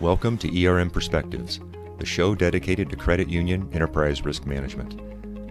Welcome 0.00 0.38
to 0.38 0.64
ERM 0.64 0.88
Perspectives, 0.88 1.60
the 1.98 2.06
show 2.06 2.34
dedicated 2.34 2.88
to 2.88 2.96
credit 2.96 3.28
union 3.28 3.68
enterprise 3.74 4.24
risk 4.24 4.46
management. 4.46 4.98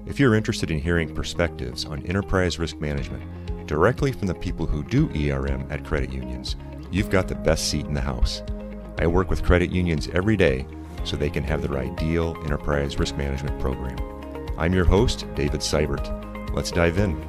If 0.08 0.20
you're 0.20 0.34
interested 0.34 0.72
in 0.72 0.80
hearing 0.80 1.14
perspectives 1.14 1.86
on 1.86 2.04
enterprise 2.08 2.58
risk 2.58 2.80
management 2.80 3.68
directly 3.68 4.12
from 4.12 4.26
the 4.26 4.34
people 4.34 4.66
who 4.66 4.82
do 4.82 5.08
ERM 5.12 5.68
at 5.70 5.86
credit 5.86 6.12
unions, 6.12 6.56
you've 6.90 7.12
got 7.12 7.28
the 7.28 7.36
best 7.36 7.70
seat 7.70 7.86
in 7.86 7.94
the 7.94 8.02
house. 8.02 8.42
I 8.98 9.06
work 9.06 9.30
with 9.30 9.44
credit 9.44 9.72
unions 9.72 10.10
every 10.14 10.36
day 10.36 10.66
so 11.04 11.16
they 11.16 11.30
can 11.30 11.44
have 11.44 11.62
their 11.62 11.78
ideal 11.78 12.36
enterprise 12.44 12.98
risk 12.98 13.16
management 13.18 13.60
program. 13.60 14.00
I'm 14.58 14.74
your 14.74 14.86
host, 14.86 15.28
David 15.36 15.60
Seibert. 15.60 16.56
Let's 16.56 16.72
dive 16.72 16.98
in. 16.98 17.24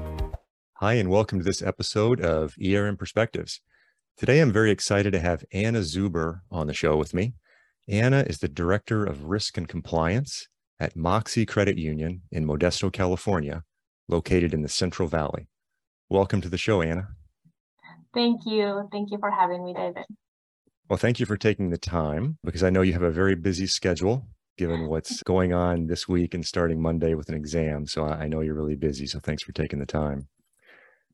Hi, 0.77 0.95
and 0.95 1.11
welcome 1.11 1.41
to 1.41 1.45
this 1.45 1.61
episode 1.61 2.23
of 2.23 2.55
ERM 2.59 2.97
Perspectives. 2.97 3.61
Today, 4.21 4.41
I'm 4.41 4.53
very 4.53 4.71
excited 4.71 5.15
to 5.15 5.19
have 5.19 5.47
Ana 5.51 5.79
Zuber 5.79 6.41
on 6.51 6.67
the 6.67 6.75
show 6.75 6.95
with 6.95 7.15
me. 7.15 7.33
Ana 7.89 8.23
is 8.27 8.41
the 8.41 8.49
Director 8.49 9.03
of 9.03 9.25
Risk 9.25 9.57
and 9.57 9.67
Compliance 9.67 10.47
at 10.79 10.95
Mocse 10.95 11.49
Credit 11.49 11.79
Union 11.79 12.21
in 12.31 12.45
Modesto, 12.45 12.93
California, 12.93 13.63
located 14.09 14.53
in 14.53 14.61
the 14.61 14.69
Central 14.69 15.09
Valley. 15.09 15.49
Welcome 16.11 16.43
to 16.43 16.51
the 16.51 16.59
show, 16.59 16.83
Ana. 16.83 17.09
Thank 18.13 18.43
you. 18.45 18.87
Thank 18.93 19.11
you 19.11 19.17
for 19.19 19.31
having 19.31 19.65
me, 19.65 19.73
David. 19.73 20.05
Well, 20.91 20.99
thank 20.99 21.19
you 21.19 21.25
for 21.25 21.39
taking 21.39 21.71
the 21.71 21.79
time 21.79 22.37
because 22.45 22.63
I 22.63 22.69
know 22.69 22.83
you 22.83 22.93
have 22.93 23.01
a 23.01 23.11
very 23.11 23.37
busy 23.37 23.67
schedule 23.67 24.27
given 24.59 24.89
what's 24.89 25.23
going 25.25 25.55
on 25.55 25.87
this 25.87 26.07
week 26.07 26.35
and 26.35 26.45
starting 26.45 26.83
Monday 26.83 27.15
with 27.15 27.31
an 27.31 27.37
exam. 27.37 27.87
So 27.87 28.05
I 28.05 28.29
know 28.29 28.41
you're 28.41 28.53
really 28.53 28.77
busy. 28.77 29.07
So 29.07 29.19
thanks 29.19 29.43
for 29.43 29.53
taking 29.53 29.79
the 29.79 29.87
time. 29.87 30.29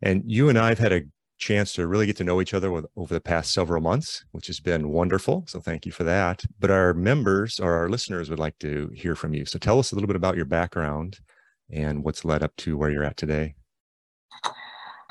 And 0.02 0.24
you 0.26 0.48
and 0.48 0.58
I 0.58 0.70
have 0.70 0.80
had 0.80 0.92
a 0.92 1.02
chance 1.38 1.72
to 1.74 1.86
really 1.86 2.06
get 2.06 2.16
to 2.16 2.24
know 2.24 2.40
each 2.40 2.54
other 2.54 2.70
with, 2.70 2.86
over 2.96 3.12
the 3.12 3.20
past 3.20 3.52
several 3.52 3.82
months, 3.82 4.24
which 4.32 4.46
has 4.46 4.60
been 4.60 4.88
wonderful. 4.88 5.44
So 5.46 5.60
thank 5.60 5.86
you 5.86 5.92
for 5.92 6.04
that. 6.04 6.44
But 6.58 6.70
our 6.70 6.94
members 6.94 7.60
or 7.60 7.74
our 7.74 7.88
listeners 7.88 8.30
would 8.30 8.38
like 8.38 8.58
to 8.60 8.90
hear 8.94 9.14
from 9.14 9.34
you. 9.34 9.44
So 9.44 9.58
tell 9.58 9.78
us 9.78 9.92
a 9.92 9.94
little 9.94 10.08
bit 10.08 10.16
about 10.16 10.36
your 10.36 10.46
background 10.46 11.20
and 11.70 12.04
what's 12.04 12.24
led 12.24 12.42
up 12.42 12.54
to 12.56 12.76
where 12.76 12.90
you're 12.90 13.04
at 13.04 13.16
today. 13.16 13.54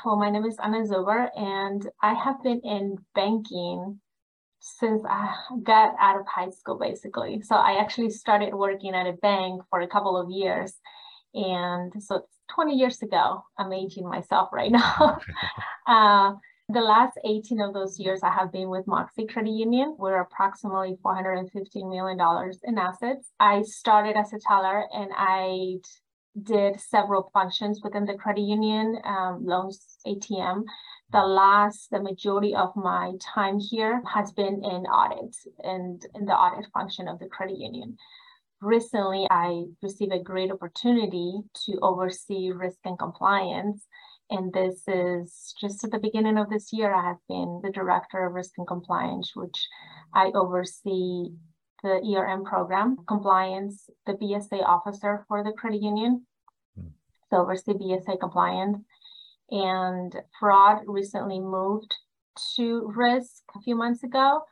Well, 0.04 0.16
my 0.16 0.30
name 0.30 0.44
is 0.44 0.56
Ana 0.58 0.84
Zuber, 0.84 1.28
and 1.36 1.88
I 2.00 2.14
have 2.14 2.40
been 2.42 2.60
in 2.60 2.96
banking 3.14 4.00
since 4.60 5.02
I 5.08 5.34
got 5.62 5.94
out 6.00 6.20
of 6.20 6.26
high 6.26 6.50
school, 6.50 6.78
basically. 6.78 7.40
So 7.42 7.56
I 7.56 7.80
actually 7.80 8.10
started 8.10 8.54
working 8.54 8.94
at 8.94 9.06
a 9.06 9.14
bank 9.14 9.62
for 9.70 9.80
a 9.80 9.88
couple 9.88 10.16
of 10.16 10.30
years. 10.30 10.74
And 11.34 11.92
so 12.02 12.22
20 12.48 12.74
years 12.74 13.02
ago. 13.02 13.44
I'm 13.58 13.72
aging 13.72 14.08
myself 14.08 14.50
right 14.52 14.70
now. 14.72 15.18
uh, 15.86 16.32
the 16.68 16.80
last 16.80 17.18
18 17.24 17.60
of 17.60 17.74
those 17.74 17.98
years, 17.98 18.20
I 18.24 18.32
have 18.32 18.50
been 18.50 18.68
with 18.68 18.86
Mocse 18.86 19.28
Credit 19.28 19.50
Union. 19.50 19.94
We're 19.98 20.20
approximately 20.20 20.96
$415 21.04 21.48
million 21.88 22.18
in 22.64 22.78
assets. 22.78 23.30
I 23.38 23.62
started 23.62 24.16
as 24.16 24.32
a 24.32 24.38
teller 24.40 24.84
and 24.92 25.10
I 25.16 25.76
did 26.42 26.80
several 26.80 27.30
functions 27.32 27.80
within 27.82 28.04
the 28.04 28.14
credit 28.14 28.42
union, 28.42 28.98
um, 29.04 29.46
loans, 29.46 29.98
ATM. 30.06 30.64
The 31.12 31.22
last, 31.22 31.88
the 31.90 32.02
majority 32.02 32.54
of 32.54 32.74
my 32.74 33.12
time 33.20 33.60
here 33.60 34.02
has 34.12 34.32
been 34.32 34.64
in 34.64 34.86
audit 34.86 35.36
and 35.62 36.04
in 36.16 36.24
the 36.24 36.34
audit 36.34 36.66
function 36.72 37.06
of 37.06 37.20
the 37.20 37.28
credit 37.28 37.58
union 37.58 37.96
recently 38.60 39.26
I 39.30 39.64
received 39.82 40.12
a 40.12 40.22
great 40.22 40.50
opportunity 40.50 41.40
to 41.66 41.78
oversee 41.82 42.50
risk 42.52 42.78
and 42.84 42.98
compliance. 42.98 43.86
And 44.30 44.52
this 44.52 44.82
is 44.88 45.54
just 45.60 45.84
at 45.84 45.92
the 45.92 45.98
beginning 45.98 46.36
of 46.36 46.50
this 46.50 46.72
year, 46.72 46.92
I 46.92 47.06
have 47.06 47.18
been 47.28 47.60
the 47.62 47.70
director 47.70 48.26
of 48.26 48.34
risk 48.34 48.52
and 48.58 48.66
compliance, 48.66 49.32
which 49.34 49.68
I 50.12 50.32
oversee 50.34 51.30
the 51.82 52.16
ERM 52.16 52.44
program, 52.44 52.96
compliance, 53.06 53.88
the 54.06 54.14
BSA 54.14 54.64
officer 54.64 55.24
for 55.28 55.44
the 55.44 55.52
credit 55.52 55.82
union. 55.82 56.26
Hmm. 56.74 56.88
So 57.30 57.38
oversee 57.38 57.74
BSA 57.74 58.18
compliance. 58.18 58.78
And 59.50 60.12
fraud 60.40 60.82
recently 60.86 61.38
moved 61.38 61.94
to 62.56 62.92
risk 62.94 63.42
a 63.54 63.60
few 63.60 63.76
months 63.76 64.02
ago. 64.02 64.42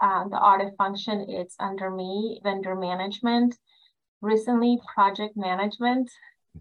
Uh, 0.00 0.28
the 0.28 0.36
audit 0.36 0.74
function 0.76 1.28
is 1.30 1.54
under 1.58 1.90
me, 1.90 2.40
vendor 2.42 2.74
management, 2.74 3.56
recently 4.20 4.78
project 4.94 5.36
management. 5.36 6.10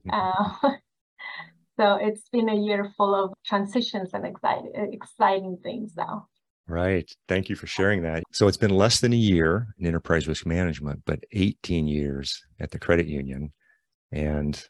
Uh, 0.10 0.54
so 1.78 1.96
it's 1.96 2.30
been 2.30 2.50
a 2.50 2.56
year 2.56 2.92
full 2.98 3.16
of 3.16 3.34
transitions 3.46 4.12
and 4.14 4.26
exciting, 4.26 4.72
exciting 4.94 5.58
things 5.64 5.94
now. 5.98 6.28
Right. 6.68 7.10
Thank 7.28 7.50
you 7.50 7.56
for 7.56 7.68
sharing 7.68 8.02
that. 8.04 8.24
So 8.32 8.48
it's 8.48 8.58
been 8.58 8.76
less 8.76 9.00
than 9.00 9.14
a 9.14 9.18
year 9.18 9.68
in 9.78 9.86
enterprise 9.86 10.28
risk 10.28 10.46
management, 10.46 11.04
but 11.06 11.20
18 11.32 11.88
years 11.88 12.44
at 12.60 12.72
the 12.72 12.80
credit 12.80 13.06
union 13.06 13.54
and 14.12 14.62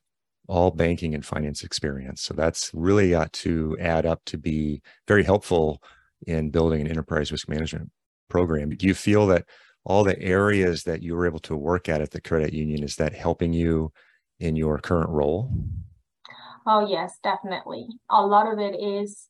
all 0.47 0.71
banking 0.71 1.15
and 1.15 1.25
finance 1.25 1.63
experience. 1.63 2.21
So 2.21 2.33
that's 2.33 2.69
really 2.73 3.11
got 3.11 3.31
to 3.33 3.77
add 3.79 4.05
up 4.05 4.21
to 4.25 4.37
be 4.37 4.81
very 5.07 5.23
helpful 5.23 5.81
in 6.27 6.49
building 6.49 6.81
an 6.81 6.87
enterprise 6.87 7.31
risk 7.31 7.47
management 7.47 7.91
program. 8.29 8.69
Do 8.69 8.87
you 8.87 8.93
feel 8.93 9.27
that 9.27 9.45
all 9.85 10.03
the 10.03 10.19
areas 10.21 10.83
that 10.83 11.03
you 11.03 11.15
were 11.15 11.27
able 11.27 11.39
to 11.39 11.55
work 11.55 11.87
at 11.89 12.01
at 12.01 12.11
the 12.11 12.21
credit 12.21 12.53
union 12.53 12.83
is 12.83 12.95
that 12.95 13.13
helping 13.13 13.53
you 13.53 13.91
in 14.39 14.55
your 14.55 14.77
current 14.79 15.09
role? 15.09 15.51
Oh 16.65 16.87
yes, 16.87 17.19
definitely. 17.23 17.87
A 18.09 18.25
lot 18.25 18.51
of 18.51 18.59
it 18.59 18.79
is 18.79 19.27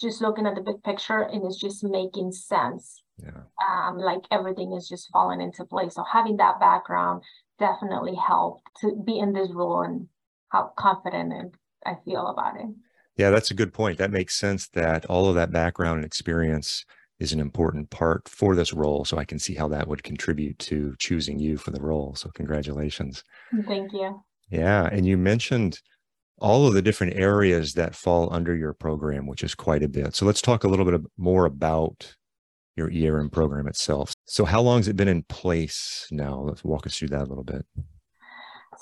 just 0.00 0.20
looking 0.20 0.46
at 0.46 0.54
the 0.54 0.60
big 0.60 0.82
picture 0.82 1.20
and 1.20 1.44
it's 1.44 1.58
just 1.58 1.82
making 1.82 2.32
sense. 2.32 3.02
Yeah. 3.22 3.42
Um, 3.66 3.98
like 3.98 4.22
everything 4.30 4.72
is 4.72 4.88
just 4.88 5.08
falling 5.10 5.40
into 5.40 5.64
place. 5.64 5.94
So 5.94 6.04
having 6.04 6.36
that 6.38 6.60
background 6.60 7.22
definitely 7.58 8.16
helped 8.16 8.68
to 8.80 8.94
be 9.06 9.18
in 9.18 9.32
this 9.32 9.50
role 9.52 9.82
and 9.82 10.08
how 10.50 10.72
confident 10.76 11.32
and 11.32 11.54
I 11.86 11.96
feel 12.04 12.26
about 12.26 12.60
it. 12.60 12.66
Yeah, 13.16 13.30
that's 13.30 13.50
a 13.50 13.54
good 13.54 13.72
point. 13.72 13.98
That 13.98 14.10
makes 14.10 14.34
sense 14.34 14.68
that 14.68 15.04
all 15.06 15.28
of 15.28 15.36
that 15.36 15.52
background 15.52 15.98
and 15.98 16.04
experience 16.04 16.84
is 17.20 17.32
an 17.32 17.40
important 17.40 17.90
part 17.90 18.28
for 18.28 18.54
this 18.54 18.72
role. 18.72 19.04
So 19.04 19.16
I 19.18 19.24
can 19.24 19.38
see 19.38 19.54
how 19.54 19.68
that 19.68 19.88
would 19.88 20.02
contribute 20.02 20.58
to 20.60 20.94
choosing 20.98 21.38
you 21.38 21.56
for 21.56 21.70
the 21.70 21.80
role. 21.80 22.14
So 22.14 22.30
congratulations. 22.34 23.22
Thank 23.66 23.92
you. 23.92 24.22
Yeah. 24.50 24.88
And 24.90 25.06
you 25.06 25.16
mentioned 25.16 25.80
all 26.38 26.66
of 26.66 26.74
the 26.74 26.82
different 26.82 27.14
areas 27.14 27.74
that 27.74 27.94
fall 27.94 28.32
under 28.32 28.54
your 28.54 28.72
program, 28.72 29.26
which 29.26 29.44
is 29.44 29.54
quite 29.54 29.82
a 29.82 29.88
bit. 29.88 30.14
So 30.14 30.26
let's 30.26 30.42
talk 30.42 30.64
a 30.64 30.68
little 30.68 30.84
bit 30.84 31.00
more 31.16 31.46
about 31.46 32.14
your 32.76 32.90
ERM 32.90 33.30
program 33.30 33.68
itself. 33.68 34.12
So 34.24 34.44
how 34.44 34.60
long 34.60 34.78
has 34.78 34.88
it 34.88 34.96
been 34.96 35.08
in 35.08 35.22
place 35.22 36.08
now? 36.10 36.40
Let's 36.40 36.64
walk 36.64 36.86
us 36.86 36.98
through 36.98 37.08
that 37.08 37.22
a 37.22 37.30
little 37.30 37.44
bit. 37.44 37.64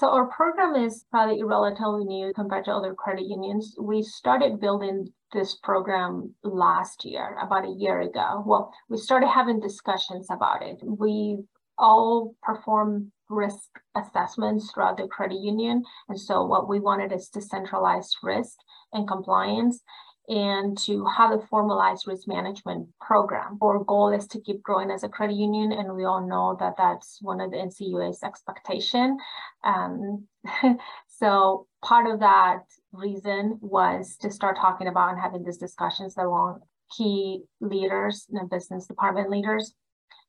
So 0.03 0.09
our 0.09 0.27
program 0.27 0.75
is 0.75 1.05
probably 1.13 1.45
relatively 1.45 2.05
new 2.05 2.33
compared 2.35 2.65
to 2.65 2.73
other 2.73 2.93
credit 2.93 3.25
unions. 3.25 3.77
We 3.81 4.03
started 4.03 4.59
building 4.59 5.13
this 5.33 5.55
program 5.63 6.35
last 6.43 7.05
year, 7.05 7.39
about 7.41 7.67
a 7.67 7.77
year 7.79 8.01
ago. 8.01 8.43
Well, 8.45 8.73
we 8.89 8.97
started 8.97 9.29
having 9.29 9.61
discussions 9.61 10.27
about 10.29 10.61
it. 10.61 10.79
We 10.83 11.45
all 11.79 12.35
perform 12.43 13.13
risk 13.29 13.69
assessments 13.97 14.73
throughout 14.73 14.97
the 14.97 15.07
credit 15.07 15.39
union. 15.39 15.85
And 16.09 16.19
so 16.19 16.45
what 16.47 16.69
we 16.69 16.81
wanted 16.81 17.13
is 17.13 17.29
to 17.29 17.41
centralize 17.41 18.11
risk 18.25 18.57
and 18.93 19.07
compliance 19.07 19.85
and 20.29 20.79
to 20.79 21.05
have 21.05 21.33
a 21.33 21.47
formalized 21.49 22.07
risk 22.07 22.29
management 22.29 22.89
program. 23.01 23.59
Our 23.63 23.83
goal 23.83 24.13
is 24.13 24.27
to 24.29 24.41
keep 24.41 24.63
growing 24.63 24.91
as 24.91 25.03
a 25.03 25.09
credit 25.09 25.35
union, 25.35 25.73
and 25.73 25.95
we 25.95 26.05
all 26.05 26.27
know 26.27 26.57
that 26.61 26.75
that's 26.79 27.19
one 27.21 27.41
of 27.41 27.51
the 27.51 27.57
NCUA's 27.57 28.23
expectation. 28.23 29.19
Um, 29.65 30.27
so 31.09 31.67
part 31.85 32.09
of 32.09 32.21
that 32.21 32.61
reason 32.93 33.59
was 33.61 34.17
to 34.21 34.31
start 34.31 34.57
talking 34.61 34.87
about 34.87 35.11
and 35.11 35.21
having 35.21 35.45
these 35.45 35.59
discussions 35.59 36.17
along 36.17 36.61
key 36.97 37.43
leaders 37.61 38.27
and 38.33 38.49
business 38.49 38.87
department 38.87 39.31
leaders. 39.31 39.75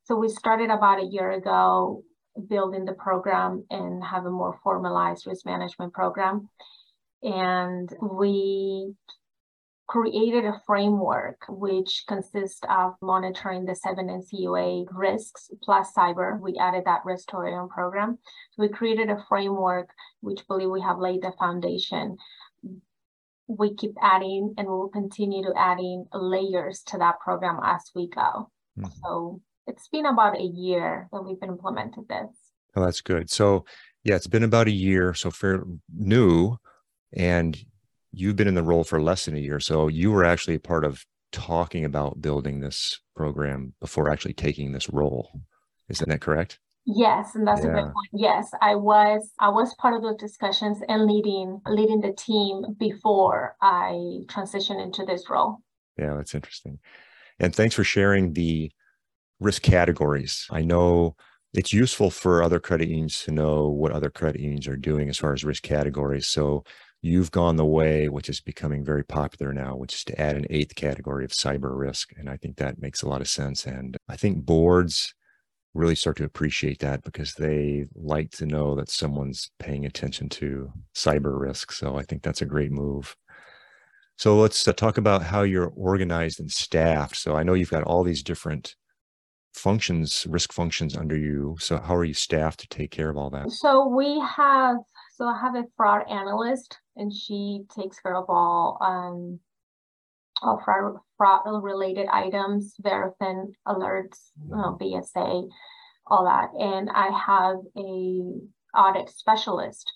So 0.06 0.16
we 0.16 0.30
started 0.30 0.70
about 0.70 1.02
a 1.02 1.06
year 1.06 1.32
ago 1.32 2.04
building 2.50 2.86
the 2.86 2.94
program 2.94 3.64
and 3.70 4.04
have 4.04 4.26
a 4.26 4.32
more 4.32 4.60
formalized 4.64 5.28
risk 5.28 5.46
management 5.46 5.94
program. 5.94 6.50
And 7.22 7.90
we 8.02 8.94
created 9.88 10.46
a 10.46 10.62
framework 10.66 11.38
which 11.50 12.06
consists 12.08 12.62
of 12.70 12.94
monitoring 13.02 13.66
the 13.66 13.76
seven 13.76 14.08
NCUA 14.08 14.86
risks 14.92 15.50
plus 15.62 15.92
cyber. 15.96 16.40
We 16.40 16.58
added 16.60 16.84
that 16.86 17.06
risk 17.06 17.30
to 17.30 17.38
our 17.38 17.62
own 17.62 17.70
program. 17.70 18.18
So 18.52 18.64
we 18.64 18.70
created 18.70 19.10
a 19.10 19.24
framework 19.28 19.90
which 20.22 20.48
believe 20.48 20.70
we 20.70 20.82
have 20.82 21.00
laid 21.00 21.22
the 21.22 21.34
foundation. 21.38 22.18
We 23.48 23.76
keep 23.76 23.96
adding 24.02 24.54
and 24.58 24.68
we'll 24.68 24.88
continue 24.88 25.44
to 25.44 25.54
adding 25.58 26.06
layers 26.14 26.82
to 26.88 26.98
that 27.00 27.20
program 27.20 27.60
as 27.64 27.92
we 27.94 28.10
go. 28.10 28.50
Mm-hmm. 28.80 28.86
So 29.04 29.42
it's 29.68 29.90
been 29.90 30.06
about 30.06 30.40
a 30.40 30.44
year 30.44 31.10
that 31.12 31.22
we've 31.22 31.44
implemented 31.44 32.08
this. 32.08 32.30
Oh, 32.76 32.84
that's 32.84 33.02
good. 33.02 33.30
So 33.30 33.66
yeah, 34.04 34.16
it's 34.16 34.28
been 34.28 34.44
about 34.44 34.68
a 34.68 34.72
year, 34.72 35.14
so 35.14 35.30
fair 35.30 35.64
new, 35.94 36.58
and 37.16 37.58
you've 38.14 38.36
been 38.36 38.48
in 38.48 38.56
the 38.56 38.64
role 38.64 38.84
for 38.84 39.02
less 39.02 39.26
than 39.26 39.36
a 39.36 39.40
year. 39.40 39.60
So 39.60 39.88
you 39.88 40.12
were 40.12 40.24
actually 40.24 40.60
part 40.60 40.86
of 40.86 41.06
talking 41.32 41.84
about 41.84 42.22
building 42.22 42.60
this 42.60 43.02
program 43.16 43.74
before 43.82 44.10
actually 44.10 44.34
taking 44.34 44.72
this 44.72 44.90
role. 44.90 45.42
Isn't 45.90 46.08
that 46.08 46.22
correct? 46.22 46.60
Yes, 46.86 47.36
and 47.36 47.48
that's 47.48 47.64
yeah. 47.64 47.72
a 47.72 47.74
good 47.74 47.84
point. 47.84 48.10
Yes, 48.14 48.52
I 48.62 48.76
was 48.76 49.32
I 49.40 49.50
was 49.50 49.74
part 49.76 49.96
of 49.96 50.02
those 50.02 50.18
discussions 50.18 50.80
and 50.88 51.06
leading 51.06 51.62
leading 51.66 52.02
the 52.02 52.14
team 52.14 52.76
before 52.78 53.56
I 53.62 54.20
transitioned 54.28 54.84
into 54.84 55.06
this 55.06 55.30
role. 55.30 55.60
Yeah, 55.98 56.16
that's 56.16 56.36
interesting. 56.36 56.80
And 57.40 57.56
thanks 57.56 57.76
for 57.76 57.84
sharing 57.84 58.34
the 58.34 58.72
risk 59.40 59.62
categories. 59.62 60.46
I 60.52 60.62
know 60.62 61.16
it's 61.54 61.72
useful 61.72 62.10
for 62.10 62.44
other 62.44 62.60
credit 62.60 62.90
unions 62.90 63.24
to 63.24 63.32
know 63.32 63.70
what 63.70 63.92
other 63.92 64.10
credit 64.10 64.42
unions 64.42 64.68
are 64.68 64.78
doing 64.78 65.08
as 65.08 65.18
far 65.18 65.34
as 65.34 65.44
risk 65.44 65.64
categories. 65.64 66.28
So 66.28 66.64
you've 67.04 67.32
gone 67.32 67.58
the 67.58 67.66
way, 67.66 68.08
which 68.08 68.30
is 68.30 68.40
becoming 68.40 68.84
very 68.84 69.04
popular 69.04 69.54
now, 69.54 69.76
which 69.76 69.94
is 69.94 70.04
to 70.06 70.20
add 70.20 70.38
an 70.38 70.48
eighth 70.50 70.74
category 70.74 71.26
of 71.26 71.32
cyber 71.32 71.78
risk. 71.78 72.12
And 72.18 72.30
I 72.30 72.38
think 72.38 72.56
that 72.58 72.82
makes 72.82 73.04
a 73.04 73.10
lot 73.10 73.20
of 73.20 73.28
sense. 73.28 73.66
And 73.66 73.98
I 74.08 74.16
think 74.16 74.46
boards 74.46 75.14
really 75.74 75.96
start 75.96 76.16
to 76.18 76.24
appreciate 76.24 76.80
that 76.80 77.04
because 77.04 77.34
they 77.34 77.86
like 77.94 78.32
to 78.32 78.46
know 78.46 78.76
that 78.76 78.90
someone's 78.90 79.52
paying 79.60 79.86
attention 79.86 80.30
to 80.30 80.72
cyber 80.96 81.38
risk. 81.38 81.74
So 81.74 81.98
I 81.98 82.04
think 82.04 82.24
that's 82.24 82.42
a 82.42 82.46
great 82.46 82.72
move. 82.72 83.18
So 84.16 84.38
let's 84.38 84.66
uh, 84.66 84.72
talk 84.72 84.98
about 84.98 85.24
how 85.24 85.42
you're 85.42 85.74
organized 85.76 86.40
and 86.40 86.50
staffed. 86.50 87.18
So 87.18 87.36
I 87.36 87.44
know 87.44 87.54
you've 87.54 87.70
got 87.70 87.84
all 87.84 88.04
these 88.04 88.24
different 88.24 88.76
functions, 89.54 90.26
risk 90.30 90.52
functions 90.52 90.96
under 90.96 91.18
you. 91.18 91.56
So 91.60 91.78
how 91.78 91.96
are 91.96 92.04
you 92.04 92.14
staffed 92.14 92.60
to 92.62 92.68
take 92.68 92.92
care 92.92 93.10
of 93.10 93.18
all 93.18 93.30
that? 93.32 93.52
So 93.52 93.88
we 93.88 94.20
have, 94.20 94.78
so 95.16 95.26
I 95.26 95.40
have 95.40 95.56
a 95.56 95.66
fraud 95.78 96.10
analyst 96.10 96.78
and 96.96 97.14
she 97.14 97.64
takes 97.76 98.00
care 98.00 98.16
of 98.16 98.26
all 98.30 98.78
um, 98.82 99.40
all 100.42 100.62
fraud, 100.64 100.98
fraud 101.18 101.64
related 101.64 102.08
items, 102.12 102.76
Verafin 102.84 103.54
alerts, 103.68 104.32
uh, 104.54 104.74
BSA, 104.74 105.50
all 106.08 106.26
that. 106.26 106.50
And 106.60 106.90
I 106.90 107.10
have 107.26 107.58
a 107.78 108.78
audit 108.78 109.10
specialist 109.10 109.92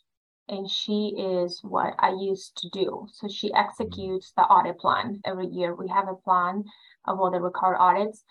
and 0.50 0.70
she 0.70 1.14
is 1.18 1.60
what 1.64 1.94
I 2.00 2.12
used 2.12 2.58
to 2.58 2.70
do. 2.70 3.08
So 3.12 3.28
she 3.28 3.54
executes 3.54 4.32
the 4.36 4.44
audit 4.44 4.80
plan 4.80 5.20
every 5.26 5.48
year. 5.48 5.76
We 5.76 5.90
have 5.90 6.08
a 6.08 6.16
plan 6.16 6.64
of 7.06 7.20
all 7.20 7.32
the 7.32 7.42
required 7.42 7.78
audits. 7.78 8.24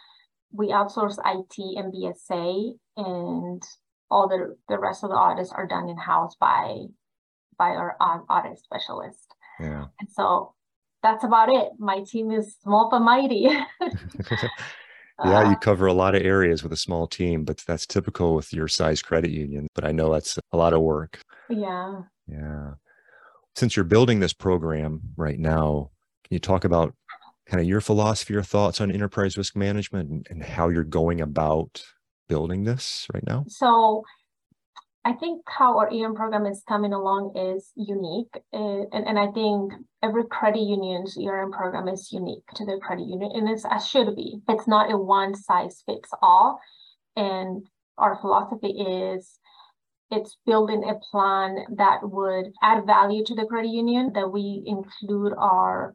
We 0.53 0.69
outsource 0.69 1.19
IT 1.19 1.79
and 1.79 1.93
BSA 1.93 2.73
and 2.97 3.63
all 4.11 4.29
the, 4.29 4.57
the 4.69 4.79
rest 4.79 5.05
of 5.05 5.11
the 5.11 5.17
audits 5.17 5.53
are 5.53 5.67
done 5.67 5.89
in-house 5.89 6.37
by 6.41 6.87
by 7.59 7.71
our 7.71 7.97
audit 8.01 8.59
specialist. 8.59 9.35
Yeah. 9.59 9.87
And 9.99 10.11
so 10.11 10.55
that's 11.03 11.25
about 11.25 11.49
it. 11.49 11.73
My 11.79 12.03
team 12.07 12.31
is 12.31 12.57
small 12.63 12.89
but 12.91 13.01
mighty. 13.01 13.49
yeah, 15.25 15.49
you 15.49 15.57
cover 15.57 15.87
a 15.87 15.93
lot 15.93 16.15
of 16.15 16.23
areas 16.23 16.63
with 16.63 16.73
a 16.73 16.77
small 16.77 17.07
team, 17.07 17.45
but 17.45 17.63
that's 17.67 17.87
typical 17.87 18.35
with 18.35 18.53
your 18.53 18.69
size 18.69 19.03
credit 19.03 19.31
union. 19.31 19.69
But 19.75 19.85
I 19.85 19.93
know 19.93 20.13
that's 20.13 20.39
a 20.53 20.57
lot 20.57 20.75
of 20.75 20.83
work. 20.83 21.21
Yeah. 21.49 22.03
Yeah. 22.27 22.73
Since 23.55 23.77
you're 23.77 23.85
building 23.85 24.21
this 24.21 24.35
program 24.35 25.01
right 25.17 25.39
now, 25.39 25.91
can 26.25 26.35
you 26.35 26.41
talk 26.41 26.65
about 26.65 26.95
kind 27.47 27.61
of 27.61 27.67
your 27.67 27.81
philosophy 27.81 28.35
your 28.35 28.43
thoughts 28.43 28.81
on 28.81 28.91
enterprise 28.91 29.37
risk 29.37 29.57
management 29.57 30.11
and, 30.11 30.27
and 30.31 30.43
how 30.43 30.69
you're 30.69 30.85
going 30.85 31.21
about 31.21 31.83
building 32.29 32.65
this 32.65 33.07
right 33.15 33.25
now? 33.27 33.45
So 33.49 34.05
I 35.07 35.13
think 35.13 35.43
how 35.47 35.79
our 35.79 35.89
EM 35.89 36.17
program 36.17 36.47
is 36.47 36.65
coming 36.67 36.93
along 36.93 37.37
is 37.37 37.71
unique. 37.77 38.35
Uh, 38.53 38.91
and, 38.93 39.07
and 39.07 39.19
I 39.19 39.29
think 39.31 39.73
every 40.03 40.25
credit 40.27 40.63
union's 40.63 41.17
ERM 41.17 41.53
program 41.53 41.87
is 41.87 42.11
unique 42.11 42.45
to 42.57 42.67
their 42.67 42.81
credit 42.81 43.07
union, 43.07 43.31
and 43.33 43.49
it's 43.49 43.65
as 43.71 43.87
should 43.87 44.17
be. 44.17 44.41
It's 44.49 44.67
not 44.67 44.91
a 44.91 44.99
one 44.99 45.37
size 45.37 45.85
fits 45.87 46.11
all. 46.21 46.59
And 47.15 47.65
our 47.97 48.19
philosophy 48.21 48.67
is 48.67 49.39
it's 50.11 50.37
building 50.45 50.83
a 50.83 50.99
plan 51.13 51.65
that 51.77 52.01
would 52.03 52.53
add 52.61 52.85
value 52.85 53.25
to 53.27 53.35
the 53.37 53.47
credit 53.47 53.71
union, 53.71 54.13
that 54.15 54.33
we 54.33 54.65
include 54.67 55.35
our 55.39 55.95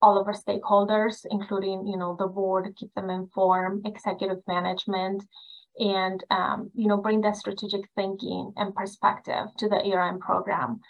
all 0.00 0.18
of 0.18 0.26
our 0.26 0.34
stakeholders, 0.34 1.26
including, 1.30 1.86
you 1.86 1.96
know, 1.96 2.16
the 2.18 2.26
board, 2.26 2.74
keep 2.76 2.94
them 2.94 3.10
informed, 3.10 3.86
executive 3.86 4.38
management, 4.46 5.22
and 5.78 6.22
um, 6.30 6.70
you 6.74 6.88
know 6.88 6.96
bring 6.96 7.20
that 7.22 7.36
strategic 7.36 7.82
thinking 7.94 8.52
and 8.56 8.74
perspective 8.74 9.46
to 9.58 9.68
the 9.68 9.76
ERM 9.76 10.18
program. 10.18 10.80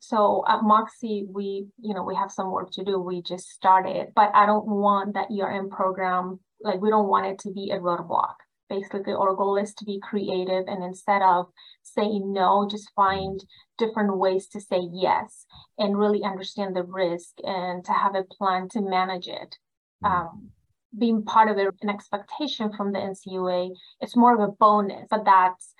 So 0.00 0.44
at 0.46 0.60
Mocse, 0.60 1.26
we 1.32 1.66
you 1.80 1.94
know 1.94 2.02
we 2.04 2.14
have 2.16 2.30
some 2.30 2.50
work 2.50 2.70
to 2.72 2.84
do. 2.84 2.98
We 2.98 3.22
just 3.22 3.48
started, 3.48 4.08
but 4.14 4.30
I 4.34 4.46
don't 4.46 4.66
want 4.66 5.14
that 5.14 5.28
ERM 5.30 5.70
program 5.70 6.40
like 6.60 6.80
we 6.80 6.90
don't 6.90 7.08
want 7.08 7.26
it 7.26 7.38
to 7.40 7.52
be 7.52 7.70
a 7.70 7.78
roadblock. 7.78 8.34
Basically, 8.68 9.12
our 9.12 9.34
goal 9.34 9.56
is 9.56 9.74
to 9.74 9.84
be 9.84 10.00
creative 10.00 10.64
and 10.66 10.84
instead 10.84 11.22
of 11.22 11.46
saying 11.82 12.32
no, 12.32 12.68
just 12.70 12.90
find 12.94 13.42
different 13.78 14.18
ways 14.18 14.48
to 14.48 14.60
say 14.60 14.80
yes 14.92 15.46
and 15.78 15.98
really 15.98 16.22
understand 16.22 16.76
the 16.76 16.82
risk 16.82 17.34
and 17.44 17.84
to 17.84 17.92
have 17.92 18.14
a 18.14 18.24
plan 18.24 18.68
to 18.70 18.80
manage 18.80 19.28
it. 19.28 19.56
Mm. 20.04 20.10
Um, 20.10 20.50
being 20.96 21.22
part 21.22 21.50
of 21.50 21.58
an 21.58 21.88
expectation 21.88 22.72
from 22.72 22.92
the 22.92 22.98
NCUA. 22.98 23.70
It's 24.00 24.16
more 24.16 24.34
of 24.34 24.40
a 24.40 24.52
bonus, 24.52 25.06
but 25.10 25.24
that's 25.24 25.74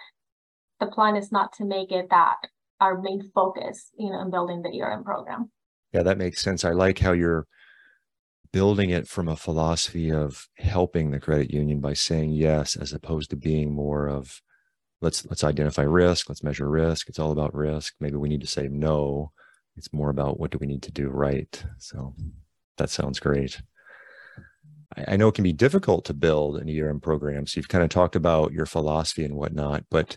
the 0.81 0.87
plan 0.87 1.17
is 1.17 1.33
not 1.33 1.53
to 1.55 1.65
make 1.65 1.91
it 1.91 2.11
that 2.11 2.37
our 2.81 3.01
main 3.01 3.31
focus, 3.35 3.91
you 3.99 4.11
know, 4.11 4.21
in 4.21 4.31
building 4.31 4.63
the 4.63 4.81
ERM 4.81 5.05
program. 5.05 5.51
Yeah, 5.93 6.03
that 6.03 6.19
makes 6.19 6.43
sense. 6.43 6.65
I 6.65 6.71
like 6.71 6.99
how 6.99 7.13
you're 7.13 7.47
building 8.53 8.91
it 8.91 9.09
from 9.09 9.29
a 9.29 9.37
philosophy 9.37 10.11
of 10.11 10.49
helping 10.57 11.11
the 11.11 11.21
credit 11.21 11.53
union 11.53 11.81
by 11.81 11.93
saying 11.93 12.33
yes, 12.33 12.77
as 12.77 12.93
opposed 12.93 13.31
to 13.31 13.37
being 13.37 13.73
more 13.73 14.09
of 14.09 14.41
let's 15.01 15.25
let's 15.27 15.45
identify 15.45 15.83
risk, 15.83 16.29
let's 16.29 16.43
measure 16.43 16.69
risk. 16.69 17.09
It's 17.09 17.19
all 17.19 17.33
about 17.33 17.55
risk. 17.55 17.95
Maybe 18.01 18.17
we 18.17 18.29
need 18.29 18.41
to 18.41 18.47
say 18.47 18.69
no. 18.69 19.33
It's 19.77 19.93
more 19.93 20.11
about 20.11 20.41
what 20.41 20.51
do 20.51 20.59
we 20.59 20.67
need 20.67 20.83
to 20.83 20.93
do 20.93 21.09
right. 21.09 21.63
So 21.79 22.15
that 22.79 22.91
sounds 22.91 23.21
great. 23.21 23.61
I 25.07 25.17
know 25.17 25.29
it 25.29 25.35
can 25.35 25.45
be 25.45 25.53
difficult 25.53 26.05
to 26.07 26.15
build 26.15 26.57
an 26.57 26.69
ERM 26.69 27.01
program. 27.01 27.47
So 27.47 27.59
you've 27.59 27.69
kind 27.69 27.85
of 27.85 27.91
talked 27.91 28.17
about 28.17 28.53
your 28.53 28.67
philosophy 28.67 29.25
and 29.25 29.35
whatnot, 29.35 29.85
but 29.91 30.17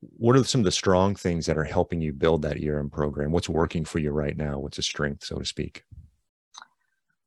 what 0.00 0.36
are 0.36 0.44
some 0.44 0.60
of 0.60 0.64
the 0.64 0.70
strong 0.70 1.14
things 1.14 1.46
that 1.46 1.58
are 1.58 1.64
helping 1.64 2.00
you 2.00 2.12
build 2.12 2.42
that 2.42 2.62
ERM 2.62 2.90
program? 2.90 3.32
What's 3.32 3.48
working 3.48 3.84
for 3.84 3.98
you 3.98 4.10
right 4.10 4.36
now? 4.36 4.58
What's 4.58 4.78
a 4.78 4.82
strength, 4.82 5.24
so 5.24 5.38
to 5.38 5.44
speak? 5.44 5.84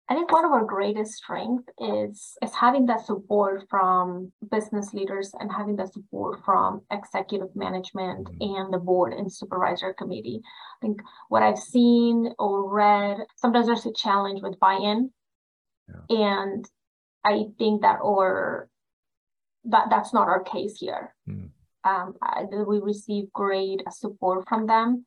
I 0.10 0.16
think 0.16 0.32
one 0.32 0.44
of 0.44 0.52
our 0.52 0.66
greatest 0.66 1.14
strengths 1.14 1.70
is 1.80 2.38
is 2.42 2.54
having 2.54 2.86
that 2.88 3.06
support 3.06 3.66
from 3.70 4.34
business 4.52 4.94
leaders 4.94 5.32
and 5.40 5.50
having 5.50 5.78
that 5.78 5.94
support 5.94 6.44
from 6.44 6.82
executive 6.92 7.56
management 7.56 8.28
mm-hmm. 8.28 8.56
and 8.56 8.74
the 8.74 8.80
board 8.80 9.14
and 9.14 9.32
supervisor 9.32 9.94
committee. 9.94 10.42
I 10.44 10.86
think 10.86 11.02
what 11.30 11.42
I've 11.42 11.58
seen 11.58 12.34
or 12.38 12.70
read, 12.70 13.18
sometimes 13.38 13.68
there's 13.68 13.86
a 13.86 13.94
challenge 13.94 14.42
with 14.42 14.60
buy-in. 14.60 15.12
Yeah. 15.88 16.18
And 16.18 16.66
I 17.24 17.46
think 17.58 17.84
that 17.84 18.00
or 18.02 18.70
that 19.66 19.88
that's 19.90 20.14
not 20.14 20.28
our 20.28 20.44
case 20.44 20.78
here. 20.80 21.16
Mm. 21.30 21.50
Um, 21.86 22.16
I, 22.22 22.44
we 22.44 22.80
receive 22.80 23.32
great 23.32 23.82
support 23.90 24.48
from 24.50 24.68
them. 24.68 25.06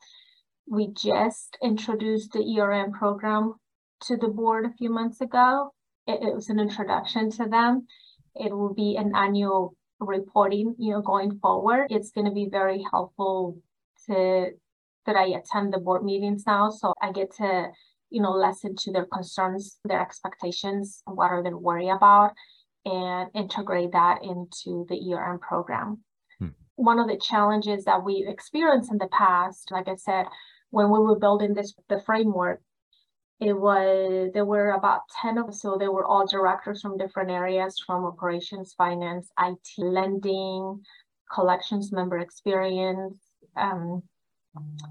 We 0.67 0.89
just 0.89 1.57
introduced 1.63 2.33
the 2.33 2.59
ERM 2.59 2.93
program 2.93 3.55
to 4.03 4.17
the 4.17 4.29
board 4.29 4.67
a 4.67 4.73
few 4.77 4.91
months 4.91 5.21
ago. 5.21 5.73
It, 6.07 6.21
it 6.23 6.35
was 6.35 6.49
an 6.49 6.61
introduction 6.61 7.31
to 7.33 7.47
them. 7.47 7.87
It 8.35 8.53
will 8.53 8.75
be 8.75 8.97
an 8.97 9.13
annual 9.15 9.75
reporting, 9.99 10.75
you 10.79 10.93
know, 10.93 11.03
going 11.03 11.39
forward. 11.39 11.87
It's 11.91 12.11
going 12.11 12.27
to 12.27 12.33
be 12.33 12.49
very 12.51 12.85
helpful 12.91 13.59
to 14.07 14.51
that 15.07 15.17
I 15.17 15.27
attend 15.27 15.73
the 15.73 15.79
board 15.79 16.05
meetings 16.05 16.45
now, 16.47 16.69
so 16.69 16.93
I 17.01 17.13
get 17.13 17.33
to 17.37 17.71
you 18.11 18.23
know, 18.23 18.33
listen 18.33 18.77
to 18.77 18.93
their 18.93 19.07
concerns, 19.07 19.79
their 19.85 20.01
expectations, 20.01 21.03
what 21.07 21.31
are 21.31 21.43
they 21.43 21.53
worried 21.53 21.91
about, 21.91 22.33
and 22.85 23.31
integrate 23.35 23.93
that 23.93 24.23
into 24.23 24.87
the 24.89 25.13
ERM 25.13 25.41
program. 25.41 25.99
Hmm. 26.39 26.49
One 26.77 26.99
of 26.99 27.09
the 27.09 27.19
challenges 27.19 27.85
that 27.85 28.05
we 28.05 28.25
experienced 28.29 28.93
in 28.93 28.99
the 28.99 29.09
past, 29.09 29.71
like 29.73 29.89
I 29.89 29.97
said, 29.97 30.27
when 30.71 30.91
we 30.91 30.99
were 30.99 31.19
building 31.19 31.55
this 31.55 31.75
the 31.89 32.01
framework, 32.01 32.61
it 33.39 33.53
was 33.53 34.31
there 34.33 34.45
were 34.45 34.71
about 34.71 35.03
10 35.21 35.39
of 35.39 35.49
us, 35.49 35.61
so 35.61 35.77
they 35.79 35.89
were 35.89 36.07
all 36.07 36.27
directors 36.27 36.81
from 36.81 36.97
different 36.97 37.31
areas 37.31 37.79
from 37.85 38.05
operations, 38.05 38.75
finance, 38.77 39.31
IT, 39.39 39.69
lending, 39.79 40.81
collections 41.33 41.93
member 41.93 42.19
experience, 42.19 43.19
um, 43.57 44.03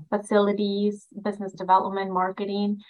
facilities, 0.10 1.08
business 1.24 1.54
development, 1.54 2.12
marketing. 2.12 2.82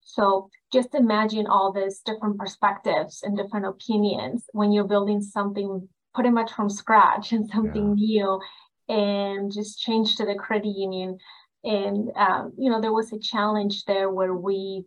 So 0.00 0.48
just 0.72 0.94
imagine 0.94 1.46
all 1.46 1.72
these 1.72 2.00
different 2.00 2.38
perspectives 2.38 3.22
and 3.22 3.36
different 3.36 3.66
opinions 3.66 4.44
when 4.52 4.70
you're 4.70 4.84
building 4.86 5.22
something 5.22 5.88
pretty 6.14 6.30
much 6.30 6.52
from 6.52 6.70
scratch 6.70 7.32
and 7.32 7.48
something 7.52 7.96
yeah. 7.98 8.28
new 8.28 8.40
and 8.88 9.52
just 9.52 9.80
change 9.80 10.16
to 10.16 10.26
the 10.26 10.34
credit 10.34 10.68
union. 10.68 11.18
And, 11.64 12.10
um, 12.16 12.52
you 12.58 12.70
know, 12.70 12.80
there 12.80 12.92
was 12.92 13.12
a 13.12 13.18
challenge 13.18 13.84
there 13.84 14.10
where 14.10 14.34
we 14.34 14.84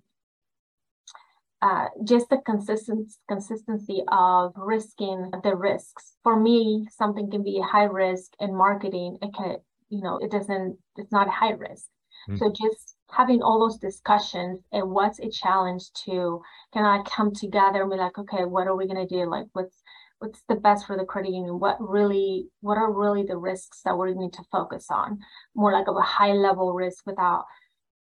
uh, 1.62 1.88
just 2.04 2.30
the 2.30 2.38
consistent 2.46 3.12
consistency 3.28 4.04
of 4.10 4.54
risking 4.56 5.32
the 5.44 5.56
risks. 5.56 6.14
For 6.24 6.40
me, 6.40 6.88
something 6.92 7.32
can 7.32 7.44
be 7.44 7.60
a 7.60 7.64
high 7.64 7.86
risk 7.86 8.32
in 8.40 8.56
marketing. 8.56 9.18
It 9.22 9.34
can, 9.34 9.58
you 9.90 10.02
know, 10.04 10.20
it 10.20 10.32
doesn't. 10.32 10.78
It's 10.98 11.12
not 11.12 11.28
a 11.28 11.32
high 11.32 11.54
risk. 11.54 11.88
Mm-hmm. 12.30 12.38
So 12.38 12.52
just 12.52 12.96
having 13.10 13.42
all 13.42 13.60
those 13.60 13.80
discussions 13.80 14.60
and 14.72 14.92
what's 14.92 15.20
a 15.20 15.30
challenge 15.30 15.92
to 16.06 16.42
can 16.74 16.86
I 16.86 17.02
come 17.04 17.34
together 17.34 17.82
and 17.82 17.92
be 17.92 17.98
like, 17.98 18.18
okay, 18.20 18.46
what 18.46 18.68
are 18.68 18.76
we 18.76 18.88
gonna 18.88 19.08
do? 19.08 19.28
Like, 19.30 19.48
what's 19.54 19.82
what's 20.20 20.42
the 20.50 20.56
best 20.56 20.86
for 20.86 20.98
the 20.98 21.06
credit 21.06 21.32
union? 21.32 21.60
What 21.60 21.78
really, 21.80 22.48
what 22.62 22.78
are 22.78 22.92
really 22.92 23.24
the 23.24 23.38
risks 23.38 23.82
that 23.86 23.98
we 23.98 24.14
need 24.14 24.34
to 24.34 24.44
focus 24.52 24.88
on? 24.90 25.20
More 25.56 25.72
like 25.72 25.88
of 25.88 25.96
a 25.96 26.02
high 26.02 26.34
level 26.34 26.74
risk 26.74 27.06
without 27.06 27.46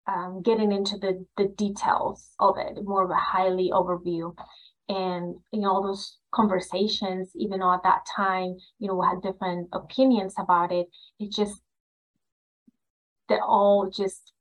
um, 0.07 0.43
getting 0.43 0.73
into 0.73 0.99
the 0.99 1.25
the 1.37 1.49
details 1.57 2.31
of 2.39 2.57
it, 2.59 2.85
more 2.85 3.05
of 3.05 3.11
a 3.11 3.15
highly 3.15 3.71
overview. 3.73 4.35
And 4.89 5.37
you 5.53 5.61
know, 5.61 5.71
all 5.71 5.83
those 5.83 6.19
conversations, 6.33 7.31
even 7.37 7.61
though 7.61 7.73
at 7.73 7.83
that 7.85 8.03
time, 8.15 8.57
you 8.79 8.89
know, 8.89 8.97
we 8.97 9.07
had 9.07 9.23
different 9.23 9.69
opinions 9.73 10.35
about 10.39 10.73
it, 10.73 10.89
it 11.19 11.33
just 11.33 11.63
that 13.29 13.41
all 13.41 13.91
just 13.91 14.33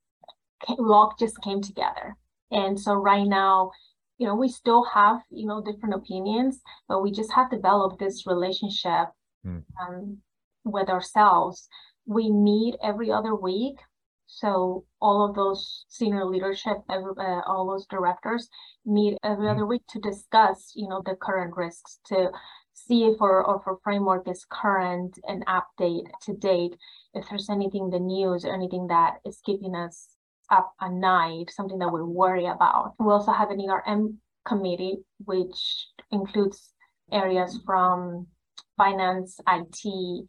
came, 0.68 0.80
all 0.80 1.14
just 1.18 1.42
came 1.42 1.62
together. 1.62 2.18
And 2.52 2.80
so 2.80 2.94
right 2.94 3.26
now, 3.26 3.72
you 4.24 4.30
know, 4.30 4.36
we 4.36 4.48
still 4.48 4.86
have, 4.86 5.20
you 5.30 5.46
know, 5.46 5.62
different 5.62 5.96
opinions, 5.96 6.62
but 6.88 7.04
we 7.04 7.12
just 7.12 7.34
have 7.34 7.52
developed 7.52 8.00
this 8.00 8.26
relationship 8.26 9.10
mm. 9.46 9.62
um, 9.82 10.20
with 10.64 10.88
ourselves. 10.88 11.68
We 12.06 12.32
meet 12.32 12.76
every 12.82 13.12
other 13.12 13.36
week 13.36 13.76
so 14.28 14.86
all 15.02 15.28
of 15.28 15.36
those 15.36 15.86
senior 15.90 16.26
leadership, 16.26 16.78
uh, 16.90 17.42
all 17.46 17.68
those 17.68 17.86
directors 17.88 18.48
meet 18.86 19.18
every 19.24 19.50
other 19.50 19.66
week 19.66 19.84
to 19.90 20.00
discuss, 20.00 20.72
you 20.74 20.88
know, 20.88 21.02
the 21.06 21.16
current 21.16 21.56
risks 21.56 22.00
to 22.06 22.32
see 22.74 23.04
if 23.04 23.22
our, 23.22 23.42
if 23.42 23.68
our 23.68 23.78
framework 23.84 24.28
is 24.30 24.46
current 24.50 25.20
and 25.28 25.46
update 25.46 26.08
to 26.24 26.34
date. 26.34 26.78
If 27.14 27.30
there's 27.30 27.50
anything 27.50 27.90
the 27.90 28.00
news 28.00 28.46
or 28.46 28.54
anything 28.54 28.88
that 28.88 29.18
is 29.26 29.40
keeping 29.46 29.76
us 29.76 30.13
up 30.50 30.74
at 30.82 30.92
night, 30.92 31.50
something 31.50 31.80
that 31.80 31.92
we 31.92 32.02
worry 32.04 32.46
about. 32.46 32.94
We 33.00 33.12
also 33.12 33.32
have 33.32 33.50
an 33.50 33.62
ERM 33.62 34.20
committee, 34.46 34.98
which 35.26 35.88
includes 36.12 36.74
areas 37.12 37.60
from 37.66 38.28
finance, 38.78 39.40
IT, 39.48 40.26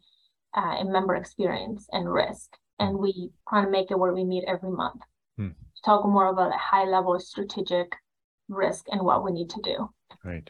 uh, 0.55 0.75
and 0.79 0.91
member 0.91 1.15
experience 1.15 1.87
and 1.91 2.11
risk 2.11 2.49
and 2.79 2.97
we 2.97 3.31
kind 3.49 3.65
of 3.65 3.71
make 3.71 3.91
it 3.91 3.99
where 3.99 4.13
we 4.13 4.23
meet 4.23 4.43
every 4.47 4.71
month 4.71 5.01
hmm. 5.37 5.49
to 5.49 5.81
talk 5.83 6.05
more 6.05 6.27
about 6.27 6.53
a 6.53 6.57
high 6.57 6.85
level 6.85 7.19
strategic 7.19 7.93
risk 8.49 8.85
and 8.91 9.01
what 9.01 9.23
we 9.23 9.31
need 9.31 9.49
to 9.49 9.61
do. 9.61 9.89
Right. 10.23 10.49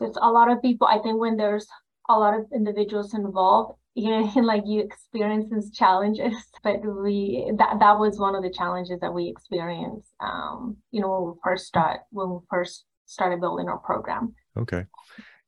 There's 0.00 0.16
a 0.20 0.30
lot 0.30 0.50
of 0.50 0.62
people. 0.62 0.86
I 0.86 0.98
think 0.98 1.18
when 1.18 1.36
there's 1.36 1.66
a 2.08 2.18
lot 2.18 2.38
of 2.38 2.46
individuals 2.54 3.14
involved, 3.14 3.78
you 3.96 4.10
know, 4.10 4.32
like 4.42 4.62
you 4.66 4.80
experience 4.82 5.46
these 5.52 5.70
challenges. 5.70 6.34
But 6.62 6.84
we 6.84 7.52
that 7.58 7.78
that 7.78 7.98
was 7.98 8.18
one 8.18 8.34
of 8.34 8.42
the 8.42 8.50
challenges 8.50 8.98
that 9.00 9.14
we 9.14 9.28
experienced. 9.28 10.10
Um, 10.18 10.78
you 10.90 11.00
know, 11.00 11.10
when 11.10 11.32
we 11.32 11.38
first 11.44 11.66
start 11.66 12.00
when 12.10 12.30
we 12.30 12.38
first 12.50 12.84
started 13.04 13.40
building 13.40 13.68
our 13.68 13.78
program. 13.78 14.34
Okay. 14.56 14.84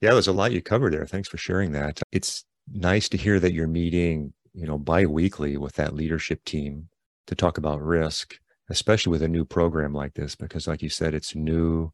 Yeah, 0.00 0.12
there's 0.12 0.28
a 0.28 0.32
lot 0.32 0.52
you 0.52 0.62
covered 0.62 0.92
there. 0.92 1.06
Thanks 1.06 1.28
for 1.28 1.38
sharing 1.38 1.72
that. 1.72 2.00
It's 2.12 2.44
nice 2.72 3.08
to 3.08 3.16
hear 3.16 3.40
that 3.40 3.52
you're 3.52 3.66
meeting 3.66 4.32
you 4.58 4.66
know, 4.66 4.76
bi-weekly 4.76 5.56
with 5.56 5.74
that 5.76 5.94
leadership 5.94 6.44
team 6.44 6.88
to 7.28 7.36
talk 7.36 7.58
about 7.58 7.80
risk, 7.80 8.34
especially 8.70 9.12
with 9.12 9.22
a 9.22 9.28
new 9.28 9.44
program 9.44 9.92
like 9.92 10.14
this, 10.14 10.34
because 10.34 10.66
like 10.66 10.82
you 10.82 10.88
said, 10.88 11.14
it's 11.14 11.36
new. 11.36 11.92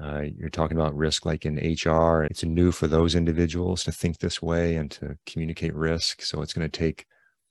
Uh, 0.00 0.22
you're 0.36 0.48
talking 0.48 0.76
about 0.76 0.94
risk 0.94 1.26
like 1.26 1.44
in 1.44 1.56
HR. 1.56 2.22
It's 2.22 2.44
new 2.44 2.70
for 2.70 2.86
those 2.86 3.14
individuals 3.14 3.82
to 3.84 3.92
think 3.92 4.18
this 4.18 4.40
way 4.40 4.76
and 4.76 4.90
to 4.92 5.18
communicate 5.26 5.74
risk. 5.74 6.22
So 6.22 6.40
it's 6.40 6.52
going 6.52 6.68
to 6.68 6.78
take 6.78 7.06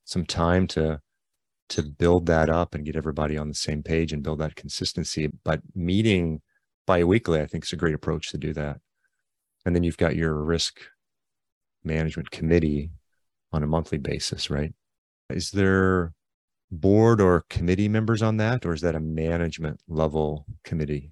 some 0.05 0.25
time 0.25 0.67
to 0.67 1.01
to 1.69 1.83
build 1.83 2.27
that 2.27 2.49
up 2.49 2.73
and 2.73 2.85
get 2.85 2.95
everybody 2.95 3.37
on 3.37 3.49
the 3.49 3.53
same 3.53 3.83
page 3.83 4.13
and 4.13 4.23
build 4.23 4.39
that 4.39 4.55
consistency. 4.55 5.27
But 5.43 5.59
meeting 5.75 6.41
bi-weekly, 6.85 7.41
I 7.41 7.45
think 7.45 7.65
is 7.65 7.73
a 7.73 7.75
great 7.75 7.93
approach 7.93 8.31
to 8.31 8.37
do 8.37 8.53
that. 8.53 8.77
And 9.65 9.75
then 9.75 9.83
you've 9.83 9.97
got 9.97 10.15
your 10.15 10.33
risk 10.33 10.79
management 11.83 12.31
committee 12.31 12.91
on 13.51 13.63
a 13.63 13.67
monthly 13.67 13.97
basis, 13.97 14.49
right? 14.49 14.73
Is 15.29 15.51
there 15.51 16.13
board 16.71 17.19
or 17.19 17.43
committee 17.49 17.89
members 17.89 18.21
on 18.21 18.37
that, 18.37 18.65
or 18.65 18.73
is 18.73 18.81
that 18.81 18.95
a 18.95 18.99
management 19.01 19.81
level 19.89 20.45
committee? 20.63 21.11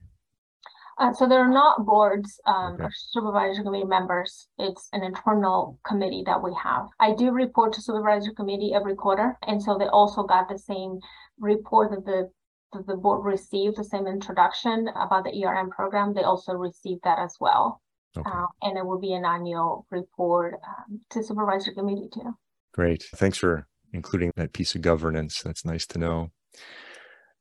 Uh, 0.97 1.11
so 1.13 1.27
there 1.27 1.39
are 1.39 1.51
not 1.51 1.85
boards 1.85 2.39
um, 2.45 2.75
okay. 2.75 2.83
or 2.85 2.89
supervisory 2.93 3.63
committee 3.63 3.85
members. 3.85 4.47
It's 4.57 4.87
an 4.93 5.03
internal 5.03 5.77
committee 5.85 6.23
that 6.25 6.41
we 6.41 6.55
have. 6.61 6.87
I 6.99 7.13
do 7.13 7.31
report 7.31 7.73
to 7.73 7.81
supervisory 7.81 8.33
committee 8.33 8.73
every 8.73 8.95
quarter, 8.95 9.37
and 9.45 9.61
so 9.61 9.77
they 9.77 9.87
also 9.87 10.23
got 10.23 10.47
the 10.47 10.57
same 10.57 10.99
report 11.39 11.91
that 11.91 12.05
the 12.05 12.29
that 12.73 12.87
the 12.87 12.95
board 12.95 13.25
received, 13.25 13.77
the 13.77 13.83
same 13.83 14.07
introduction 14.07 14.87
about 14.95 15.23
the 15.23 15.45
ERM 15.45 15.69
program. 15.69 16.13
They 16.13 16.23
also 16.23 16.53
received 16.53 17.01
that 17.03 17.19
as 17.19 17.35
well. 17.39 17.81
Okay. 18.17 18.29
Uh, 18.29 18.47
and 18.61 18.77
it 18.77 18.85
will 18.85 18.99
be 18.99 19.13
an 19.13 19.25
annual 19.25 19.85
report 19.91 20.55
um, 20.65 21.01
to 21.09 21.23
supervisory 21.23 21.73
committee 21.73 22.09
too. 22.13 22.33
Great. 22.73 23.03
Thanks 23.15 23.37
for 23.37 23.67
including 23.93 24.31
that 24.35 24.53
piece 24.53 24.75
of 24.75 24.81
governance. 24.81 25.41
That's 25.41 25.65
nice 25.65 25.85
to 25.87 25.99
know. 25.99 26.31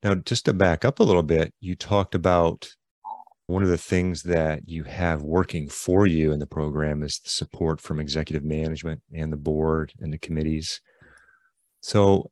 Now, 0.03 0.17
just 0.17 0.45
to 0.45 0.53
back 0.53 0.85
up 0.85 1.01
a 1.01 1.05
little 1.05 1.23
bit, 1.23 1.53
you 1.61 1.75
talked 1.75 2.15
about 2.15 2.69
one 3.47 3.63
of 3.63 3.69
the 3.69 3.79
things 3.79 4.23
that 4.23 4.63
you 4.67 4.85
have 4.85 5.23
working 5.23 5.69
for 5.69 6.07
you 6.07 6.33
in 6.33 6.39
the 6.39 6.47
program 6.47 7.03
is 7.03 7.19
the 7.19 7.29
support 7.29 7.81
from 7.81 8.01
executive 8.01 8.43
management 8.43 9.03
and 9.13 9.33
the 9.33 9.37
board 9.37 9.93
and 10.01 10.13
the 10.13 10.19
committees. 10.19 10.81
So, 11.81 12.31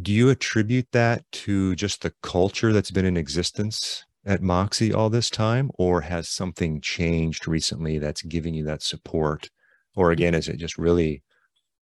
do 0.00 0.10
you 0.10 0.30
attribute 0.30 0.88
that 0.92 1.30
to 1.32 1.74
just 1.74 2.00
the 2.00 2.14
culture 2.22 2.72
that's 2.72 2.90
been 2.90 3.04
in 3.04 3.18
existence 3.18 4.06
at 4.24 4.40
Mocse 4.40 4.94
all 4.94 5.10
this 5.10 5.28
time, 5.28 5.70
or 5.74 6.00
has 6.02 6.30
something 6.30 6.80
changed 6.80 7.46
recently 7.46 7.98
that's 7.98 8.22
giving 8.22 8.54
you 8.54 8.64
that 8.64 8.82
support? 8.82 9.50
Or 9.94 10.10
again, 10.10 10.34
is 10.34 10.48
it 10.48 10.56
just 10.56 10.78
really 10.78 11.22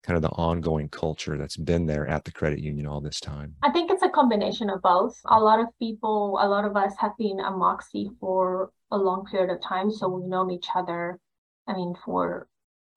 kind 0.02 0.16
of 0.16 0.22
the 0.22 0.30
ongoing 0.30 0.88
culture 0.88 1.36
that's 1.36 1.56
been 1.56 1.86
there 1.86 2.06
at 2.06 2.24
the 2.24 2.32
credit 2.32 2.60
union 2.60 2.86
all 2.86 3.00
this 3.00 3.20
time? 3.20 3.54
I 3.62 3.70
think 3.70 3.90
it's 3.90 4.02
a 4.02 4.08
combination 4.08 4.70
of 4.70 4.82
both. 4.82 5.20
A 5.26 5.38
lot 5.38 5.60
of 5.60 5.66
people, 5.78 6.38
a 6.40 6.48
lot 6.48 6.64
of 6.64 6.76
us 6.76 6.94
have 6.98 7.16
been 7.18 7.40
a 7.40 7.50
Mocse 7.50 8.08
for 8.18 8.70
a 8.90 8.98
long 8.98 9.26
period 9.26 9.50
of 9.50 9.62
time. 9.62 9.90
So 9.90 10.08
we've 10.08 10.28
known 10.28 10.50
each 10.50 10.68
other, 10.74 11.18
I 11.66 11.74
mean, 11.74 11.94
for 12.04 12.48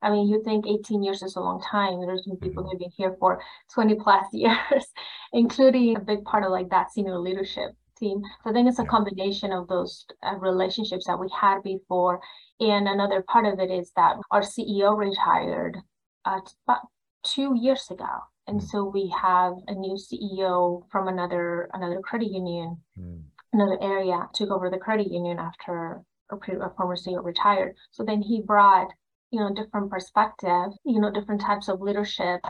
I 0.04 0.12
mean, 0.12 0.28
you 0.28 0.44
think 0.44 0.68
18 0.68 1.02
years 1.02 1.24
is 1.24 1.38
a 1.38 1.40
long 1.40 1.62
time. 1.62 2.02
There's 2.02 2.24
been 2.24 2.36
people 2.38 2.64
mm-hmm. 2.64 2.72
who've 2.72 2.80
been 2.80 2.92
here 2.98 3.16
for 3.20 3.42
20 3.74 3.96
plus 3.96 4.26
years, 4.34 4.86
including 5.34 5.96
a 5.96 6.02
big 6.02 6.26
part 6.26 6.44
of 6.44 6.52
like 6.52 6.70
that 6.70 6.92
senior 6.92 7.18
leadership 7.18 7.72
team. 7.98 8.22
So 8.44 8.50
I 8.50 8.54
think 8.54 8.68
it's 8.68 8.80
a 8.80 8.86
combination 8.86 9.54
of 9.54 9.68
those 9.68 10.06
uh, 10.22 10.36
relationships 10.36 11.06
that 11.08 11.20
we 11.20 11.30
had 11.30 11.64
before. 11.64 12.20
And 12.60 12.88
another 12.88 13.24
part 13.24 13.46
of 13.46 13.60
it 13.60 13.72
is 13.72 13.92
that 13.96 14.18
our 14.30 14.42
CEO 14.42 14.98
retired 14.98 15.78
uh, 16.26 16.40
about 16.68 16.88
two 17.24 17.56
years 17.60 17.90
ago. 17.90 18.06
And 18.48 18.60
mm. 18.60 18.68
so 18.68 18.84
we 18.84 19.14
have 19.20 19.54
a 19.68 19.74
new 19.74 19.98
CEO 19.98 20.84
from 20.92 21.08
another 21.08 21.70
another 21.74 22.02
credit 22.02 22.32
union, 22.32 22.78
mm. 23.00 23.22
another 23.54 23.78
area, 23.82 24.28
took 24.34 24.52
over 24.52 24.70
the 24.70 24.78
credit 24.78 25.08
union 25.12 25.40
after 25.40 26.02
a, 26.32 26.36
a 26.36 26.74
former 26.76 26.96
CEO 26.96 27.24
retired. 27.24 27.76
So 27.92 28.04
then 28.04 28.22
he 28.22 28.42
brought, 28.42 28.90
you 29.32 29.40
know, 29.40 29.54
different 29.54 29.90
perspective, 29.90 30.72
you 30.84 31.00
know, 31.00 31.12
different 31.12 31.42
types 31.42 31.70
of 31.70 31.82
leadership, 31.82 32.42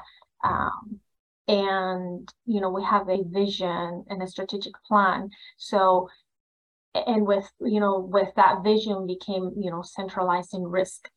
um, 0.43 0.99
and 1.47 2.29
you 2.45 2.61
know 2.61 2.69
we 2.69 2.83
have 2.83 3.09
a 3.09 3.23
vision 3.25 4.05
and 4.07 4.23
a 4.23 4.27
strategic 4.27 4.71
plan 4.87 5.29
so 5.57 6.07
and 6.93 7.25
with 7.25 7.49
you 7.59 7.79
know 7.79 7.99
with 7.99 8.29
that 8.35 8.63
vision 8.63 9.07
became 9.07 9.51
you 9.57 9.71
know 9.71 9.81
centralizing 9.81 10.63
risk. 10.63 11.09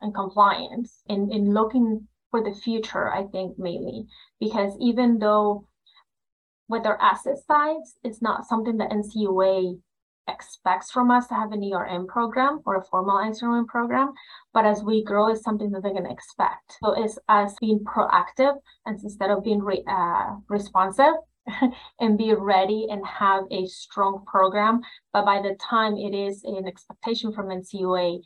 And 0.00 0.14
compliance 0.14 1.02
and 1.08 1.32
in 1.32 1.52
looking 1.52 2.06
for 2.30 2.42
the 2.42 2.54
future 2.54 3.12
i 3.12 3.24
think 3.24 3.58
mainly 3.58 4.06
because 4.40 4.72
even 4.80 5.18
though 5.18 5.66
with 6.68 6.86
our 6.86 7.00
asset 7.00 7.36
sides 7.46 7.96
it's 8.02 8.22
not 8.22 8.46
something 8.46 8.76
that 8.76 8.90
ncua 8.90 9.78
expects 10.28 10.90
from 10.90 11.10
us 11.10 11.26
to 11.26 11.34
have 11.34 11.52
an 11.52 11.62
ERM 11.62 12.06
program 12.06 12.60
or 12.64 12.76
a 12.76 12.84
formalized 12.84 13.42
ERM 13.42 13.66
program, 13.66 14.12
but 14.52 14.64
as 14.64 14.82
we 14.82 15.04
grow, 15.04 15.28
it's 15.28 15.42
something 15.42 15.70
that 15.70 15.82
they're 15.82 15.92
going 15.92 16.04
to 16.04 16.10
expect. 16.10 16.78
So 16.82 16.92
it's 16.92 17.18
us 17.28 17.54
being 17.60 17.80
proactive 17.80 18.56
and 18.86 18.98
instead 19.02 19.30
of 19.30 19.44
being 19.44 19.62
re- 19.62 19.84
uh, 19.86 20.36
responsive 20.48 21.14
and 22.00 22.16
be 22.16 22.34
ready 22.34 22.86
and 22.90 23.04
have 23.06 23.44
a 23.50 23.66
strong 23.66 24.24
program. 24.26 24.80
But 25.12 25.24
by 25.24 25.42
the 25.42 25.56
time 25.56 25.96
it 25.96 26.14
is 26.14 26.42
an 26.44 26.66
expectation 26.66 27.32
from 27.32 27.48
NCUA, 27.48 28.20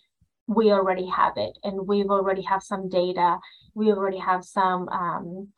we 0.49 0.73
already 0.73 1.07
have 1.07 1.35
it 1.37 1.57
and 1.63 1.87
we've 1.87 2.11
already 2.11 2.43
have 2.43 2.63
some 2.63 2.89
data. 2.89 3.39
We 3.75 3.93
already 3.93 4.19
have 4.19 4.45
some 4.45 4.89
um, 4.89 5.49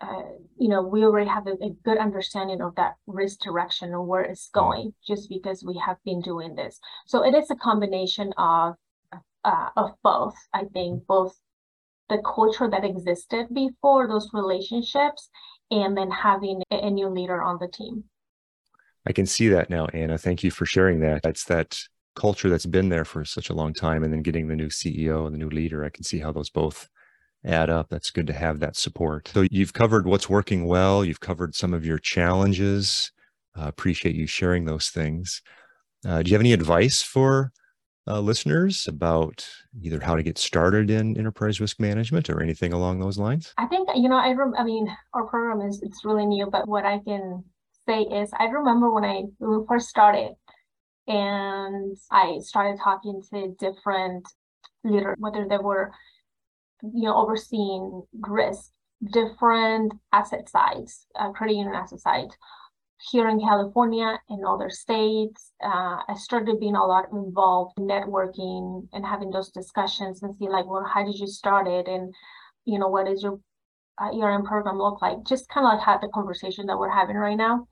uh, 0.00 0.22
you 0.58 0.68
know, 0.68 0.82
we 0.82 1.04
already 1.04 1.28
have 1.28 1.46
a, 1.46 1.52
a, 1.62 1.70
good 1.84 1.98
understanding 1.98 2.62
of 2.62 2.74
that 2.74 2.94
risk 3.06 3.40
direction 3.40 3.90
and 3.90 4.06
where 4.06 4.22
it's 4.22 4.48
going, 4.48 4.94
just 5.06 5.28
because 5.28 5.62
we 5.62 5.78
have 5.84 5.98
been 6.06 6.22
doing 6.22 6.54
this. 6.54 6.80
So 7.06 7.22
it 7.22 7.34
is 7.34 7.50
a 7.50 7.54
combination 7.54 8.32
of 8.38 8.76
uh, 9.44 9.68
of 9.76 9.90
both. 10.02 10.34
I 10.54 10.64
think 10.72 11.06
both 11.06 11.38
the 12.08 12.22
culture 12.24 12.68
that 12.70 12.82
existed 12.82 13.48
before 13.52 14.08
those 14.08 14.30
relationships, 14.32 15.28
and 15.70 15.94
then 15.94 16.10
having 16.10 16.62
a, 16.70 16.76
a 16.76 16.90
new 16.90 17.08
leader 17.08 17.42
on 17.42 17.58
the 17.60 17.68
team. 17.68 18.04
I 19.06 19.12
can 19.12 19.26
see 19.26 19.48
that 19.48 19.68
now, 19.68 19.86
Ana. 19.92 20.16
Thank 20.16 20.42
you 20.42 20.50
for 20.50 20.64
sharing 20.64 21.00
that. 21.00 21.22
That's 21.22 21.44
that 21.44 21.78
culture 22.14 22.48
that's 22.48 22.66
been 22.66 22.88
there 22.88 23.04
for 23.04 23.24
such 23.24 23.50
a 23.50 23.54
long 23.54 23.72
time, 23.72 24.02
and 24.02 24.12
then 24.12 24.22
getting 24.22 24.48
the 24.48 24.56
new 24.56 24.68
CEO 24.68 25.26
and 25.26 25.34
the 25.34 25.38
new 25.38 25.50
leader. 25.50 25.84
I 25.84 25.90
can 25.90 26.04
see 26.04 26.18
how 26.18 26.32
those 26.32 26.50
both 26.50 26.88
add 27.44 27.70
up. 27.70 27.88
That's 27.88 28.10
good 28.10 28.26
to 28.26 28.32
have 28.32 28.60
that 28.60 28.76
support. 28.76 29.28
So 29.28 29.46
you've 29.50 29.72
covered 29.72 30.06
what's 30.06 30.28
working 30.28 30.66
well. 30.66 31.04
You've 31.04 31.20
covered 31.20 31.54
some 31.54 31.72
of 31.72 31.86
your 31.86 31.98
challenges. 31.98 33.12
Uh, 33.58 33.66
appreciate 33.66 34.14
you 34.14 34.26
sharing 34.26 34.64
those 34.64 34.90
things. 34.90 35.42
Uh, 36.06 36.22
do 36.22 36.30
you 36.30 36.34
have 36.34 36.42
any 36.42 36.52
advice 36.52 37.02
for 37.02 37.52
uh, 38.06 38.20
listeners 38.20 38.86
about 38.86 39.46
either 39.82 40.00
how 40.00 40.16
to 40.16 40.22
get 40.22 40.38
started 40.38 40.90
in 40.90 41.16
enterprise 41.16 41.60
risk 41.60 41.78
management 41.78 42.30
or 42.30 42.42
anything 42.42 42.72
along 42.72 43.00
those 43.00 43.18
lines? 43.18 43.52
I 43.58 43.66
think 43.66 43.88
you 43.94 44.08
know 44.08 44.16
I 44.16 44.32
rem- 44.32 44.54
I 44.58 44.64
mean 44.64 44.88
our 45.14 45.26
program 45.26 45.66
is 45.66 45.82
it's 45.82 46.04
really 46.04 46.26
new, 46.26 46.48
but 46.50 46.68
what 46.68 46.84
I 46.84 46.98
can 47.00 47.44
say 47.86 48.02
is 48.02 48.30
I 48.38 48.44
remember 48.46 48.90
when 48.90 49.04
I 49.04 49.24
first 49.68 49.88
started 49.88 50.32
and 51.10 51.96
I 52.10 52.38
started 52.40 52.78
talking 52.82 53.20
to 53.30 53.54
different 53.58 54.26
leaders, 54.84 55.16
whether 55.18 55.46
they 55.48 55.58
were 55.58 55.92
you 56.82 57.02
know, 57.02 57.16
overseeing 57.16 58.02
risk, 58.20 58.70
different 59.12 59.92
asset 60.12 60.48
sides, 60.48 61.06
uh, 61.18 61.30
credit 61.32 61.56
union 61.56 61.74
asset 61.74 62.00
side. 62.00 62.28
Here 63.10 63.28
in 63.28 63.40
California 63.40 64.18
and 64.28 64.44
other 64.44 64.68
states, 64.68 65.52
uh, 65.64 66.02
I 66.06 66.14
started 66.16 66.60
being 66.60 66.76
a 66.76 66.84
lot 66.84 67.06
involved 67.12 67.78
in 67.78 67.86
networking 67.86 68.86
and 68.92 69.06
having 69.06 69.30
those 69.30 69.50
discussions 69.50 70.22
and 70.22 70.34
see 70.36 70.48
like, 70.48 70.66
well, 70.66 70.84
how 70.84 71.04
did 71.04 71.18
you 71.18 71.26
start 71.26 71.66
it? 71.66 71.88
And, 71.88 72.14
you 72.66 72.78
know, 72.78 72.88
what 72.88 73.08
is 73.08 73.22
your 73.22 73.40
uh, 73.98 74.10
ERM 74.14 74.44
program 74.44 74.76
look 74.76 75.00
like? 75.00 75.24
Just 75.26 75.48
kind 75.48 75.66
of 75.66 75.72
like 75.72 75.84
had 75.84 76.02
the 76.02 76.08
conversation 76.12 76.66
that 76.66 76.78
we're 76.78 76.90
having 76.90 77.16
right 77.16 77.36
now. 77.36 77.66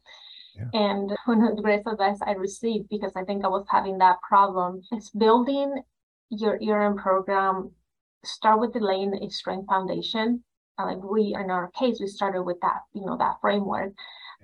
Yeah. 0.59 0.69
And 0.73 1.17
one 1.27 1.43
of 1.45 1.57
the 1.57 1.63
greatest 1.63 1.87
advice 1.87 2.19
I 2.23 2.33
received, 2.33 2.89
because 2.89 3.13
I 3.17 3.25
think 3.25 3.45
I 3.45 3.49
was 3.49 3.67
having 3.71 3.99
that 3.99 4.19
problem, 4.27 4.83
is 4.93 5.11
building 5.11 5.83
your 6.31 6.59
ERM 6.63 6.97
program 6.97 7.71
start 8.25 8.61
with 8.61 8.73
the 8.73 8.81
laying 8.81 9.15
a 9.15 9.31
strong 9.31 9.65
foundation. 9.67 10.43
Uh, 10.79 10.87
like 10.87 11.03
we, 11.03 11.35
in 11.35 11.51
our 11.51 11.71
case, 11.79 11.99
we 12.01 12.07
started 12.07 12.43
with 12.43 12.59
that, 12.63 12.81
you 12.93 13.05
know, 13.05 13.17
that 13.17 13.37
framework, 13.41 13.93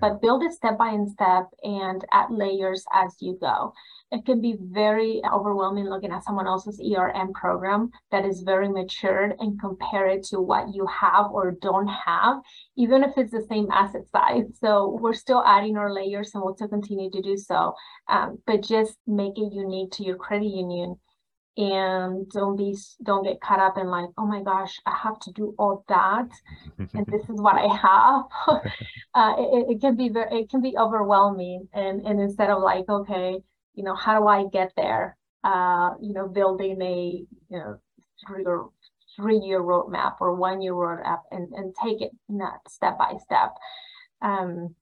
but 0.00 0.20
build 0.20 0.42
it 0.42 0.52
step 0.52 0.76
by 0.78 0.96
step 1.12 1.48
and 1.62 2.04
add 2.12 2.30
layers 2.30 2.84
as 2.92 3.14
you 3.20 3.38
go. 3.40 3.72
It 4.10 4.24
can 4.24 4.40
be 4.40 4.56
very 4.60 5.20
overwhelming 5.32 5.86
looking 5.86 6.12
at 6.12 6.24
someone 6.24 6.46
else's 6.46 6.80
ERM 6.80 7.32
program 7.32 7.90
that 8.10 8.24
is 8.24 8.42
very 8.42 8.68
matured 8.68 9.34
and 9.38 9.60
compare 9.60 10.06
it 10.06 10.24
to 10.24 10.40
what 10.40 10.74
you 10.74 10.86
have 10.86 11.30
or 11.32 11.56
don't 11.60 11.88
have, 11.88 12.38
even 12.76 13.02
if 13.02 13.10
it's 13.16 13.32
the 13.32 13.46
same 13.48 13.68
asset 13.72 14.02
size. 14.12 14.44
So 14.60 14.98
we're 15.00 15.14
still 15.14 15.42
adding 15.44 15.76
our 15.76 15.92
layers 15.92 16.30
and 16.34 16.44
we'll 16.44 16.54
still 16.54 16.68
continue 16.68 17.10
to 17.10 17.22
do 17.22 17.36
so, 17.36 17.74
um, 18.08 18.38
but 18.46 18.62
just 18.62 18.96
make 19.06 19.36
it 19.36 19.52
unique 19.52 19.90
to 19.92 20.04
your 20.04 20.16
credit 20.16 20.46
union 20.46 20.96
and 21.56 22.28
don't 22.30 22.56
be 22.56 22.76
don't 23.02 23.22
get 23.24 23.40
caught 23.40 23.60
up 23.60 23.78
in 23.78 23.86
like 23.86 24.08
oh 24.18 24.26
my 24.26 24.42
gosh 24.42 24.80
i 24.86 24.96
have 24.96 25.18
to 25.20 25.30
do 25.32 25.54
all 25.56 25.84
that 25.88 26.28
and 26.78 27.06
this 27.06 27.22
is 27.22 27.40
what 27.40 27.56
i 27.56 27.66
have. 28.46 28.62
Uh, 29.16 29.34
it, 29.38 29.66
it 29.76 29.80
can 29.80 29.94
be 29.94 30.08
very 30.08 30.40
it 30.40 30.50
can 30.50 30.60
be 30.60 30.76
overwhelming 30.76 31.68
and 31.72 32.04
and 32.04 32.20
instead 32.20 32.50
of 32.50 32.60
like 32.60 32.84
okay 32.88 33.38
you 33.74 33.84
know 33.84 33.94
how 33.94 34.18
do 34.18 34.26
i 34.26 34.44
get 34.52 34.72
there? 34.76 35.16
Uh 35.44 35.90
you 36.00 36.12
know 36.12 36.26
building 36.26 36.82
a 36.82 37.24
you 37.48 37.58
know 37.58 37.76
three 38.26 38.44
or 38.44 38.70
three 39.14 39.38
year 39.38 39.62
roadmap 39.62 40.16
or 40.20 40.34
one 40.34 40.60
year 40.60 40.72
roadmap 40.72 41.20
and 41.30 41.52
and 41.52 41.76
take 41.80 42.02
it 42.02 42.10
not 42.28 42.58
step 42.68 42.98
by 42.98 43.14
step. 43.22 43.54
Um 44.20 44.74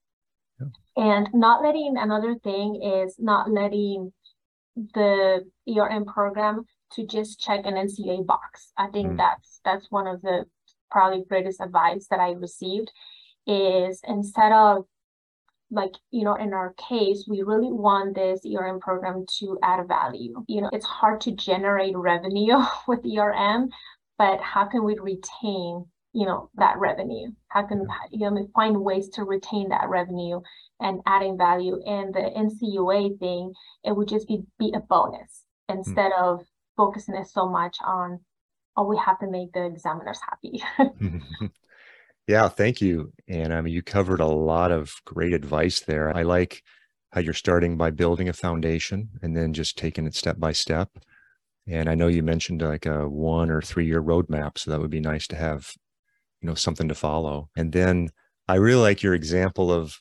and 0.97 1.29
not 1.35 1.63
letting 1.63 1.97
another 1.99 2.35
thing 2.37 2.81
is 2.83 3.17
not 3.19 3.51
letting 3.51 4.13
the 4.77 5.45
ERM 5.69 6.05
program 6.05 6.65
to 6.93 7.07
just 7.07 7.41
check 7.41 7.61
an 7.65 7.75
NCUA 7.75 8.27
box. 8.27 8.73
I 8.77 8.89
think 8.89 9.13
mm. 9.13 9.17
that's 9.17 9.61
that's 9.65 9.91
one 9.91 10.07
of 10.07 10.23
the 10.23 10.45
probably 10.91 11.25
greatest 11.29 11.61
advice 11.61 12.07
that 12.11 12.21
I 12.21 12.33
received 12.33 12.91
is 13.47 14.01
instead 14.07 14.53
of 14.53 14.85
like 15.71 15.93
you 16.11 16.23
know 16.25 16.35
in 16.35 16.53
our 16.53 16.75
case 16.75 17.25
we 17.27 17.43
really 17.43 17.73
want 17.73 18.15
this 18.15 18.41
ERM 18.45 18.81
program 18.81 19.25
to 19.39 19.59
add 19.63 19.87
value. 19.89 20.45
You 20.49 20.63
know 20.63 20.71
it's 20.73 20.87
hard 20.87 21.21
to 21.23 21.33
generate 21.33 21.97
revenue 21.97 22.59
with 22.89 23.01
ERM, 23.07 23.71
but 24.19 24.41
how 24.41 24.67
can 24.67 24.85
we 24.85 24.99
retain 24.99 25.87
you 26.13 26.27
know 26.27 26.51
that 26.57 26.79
revenue? 26.79 27.31
How 27.49 27.67
can 27.67 27.87
you 28.11 28.31
know 28.31 28.49
find 28.55 28.83
ways 28.83 29.09
to 29.11 29.25
retain 29.25 29.69
that 29.71 29.89
revenue 29.89 30.41
and 30.83 31.01
adding 31.07 31.39
value. 31.39 31.81
And 31.87 32.13
the 32.13 32.21
NCUA 32.21 33.19
thing, 33.19 33.55
it 33.85 33.97
would 33.97 34.09
just 34.09 34.29
be, 34.29 34.43
be 34.59 34.73
a 34.75 34.81
bonus 34.81 35.45
instead 35.69 36.13
mm. 36.13 36.23
of 36.23 36.41
focusing 36.77 37.15
it 37.15 37.29
so 37.29 37.49
much 37.49 37.77
on, 37.85 38.21
oh, 38.77 38.87
we 38.87 38.99
have 38.99 39.19
to 39.21 39.31
make 39.31 39.53
the 39.53 39.65
examiners 39.65 40.21
happy. 40.29 40.63
yeah, 42.27 42.49
thank 42.49 42.81
you. 42.81 43.13
And 43.29 43.55
I 43.55 43.61
mean, 43.61 43.73
you 43.73 43.83
covered 43.83 44.21
a 44.21 44.27
lot 44.27 44.73
of 44.73 44.93
great 45.05 45.33
advice 45.33 45.81
there. 45.81 46.15
I 46.15 46.23
like 46.23 46.63
how 47.13 47.21
you're 47.21 47.35
starting 47.35 47.77
by 47.77 47.91
building 47.91 48.29
a 48.29 48.33
foundation 48.33 49.11
and 49.23 49.37
then 49.37 49.53
just 49.53 49.79
taking 49.79 50.07
it 50.07 50.15
step 50.15 50.39
by 50.39 50.53
step. 50.53 50.91
And 51.69 51.89
I 51.89 51.95
know 51.95 52.09
you 52.09 52.23
mentioned 52.25 52.63
like 52.63 52.87
a 52.87 53.09
one 53.09 53.51
or 53.51 53.63
three 53.63 53.87
year 53.87 54.03
roadmap. 54.03 54.59
So 54.59 54.71
that 54.71 54.81
would 54.81 54.91
be 54.91 55.01
nice 55.01 55.29
to 55.29 55.37
have, 55.37 55.73
you 56.43 56.49
know, 56.49 56.55
something 56.55 56.89
to 56.89 56.95
follow. 56.95 57.49
And 57.57 57.73
then 57.73 58.11
I 58.49 58.57
really 58.57 58.83
like 58.83 59.03
your 59.03 59.15
example 59.15 59.73
of 59.73 59.99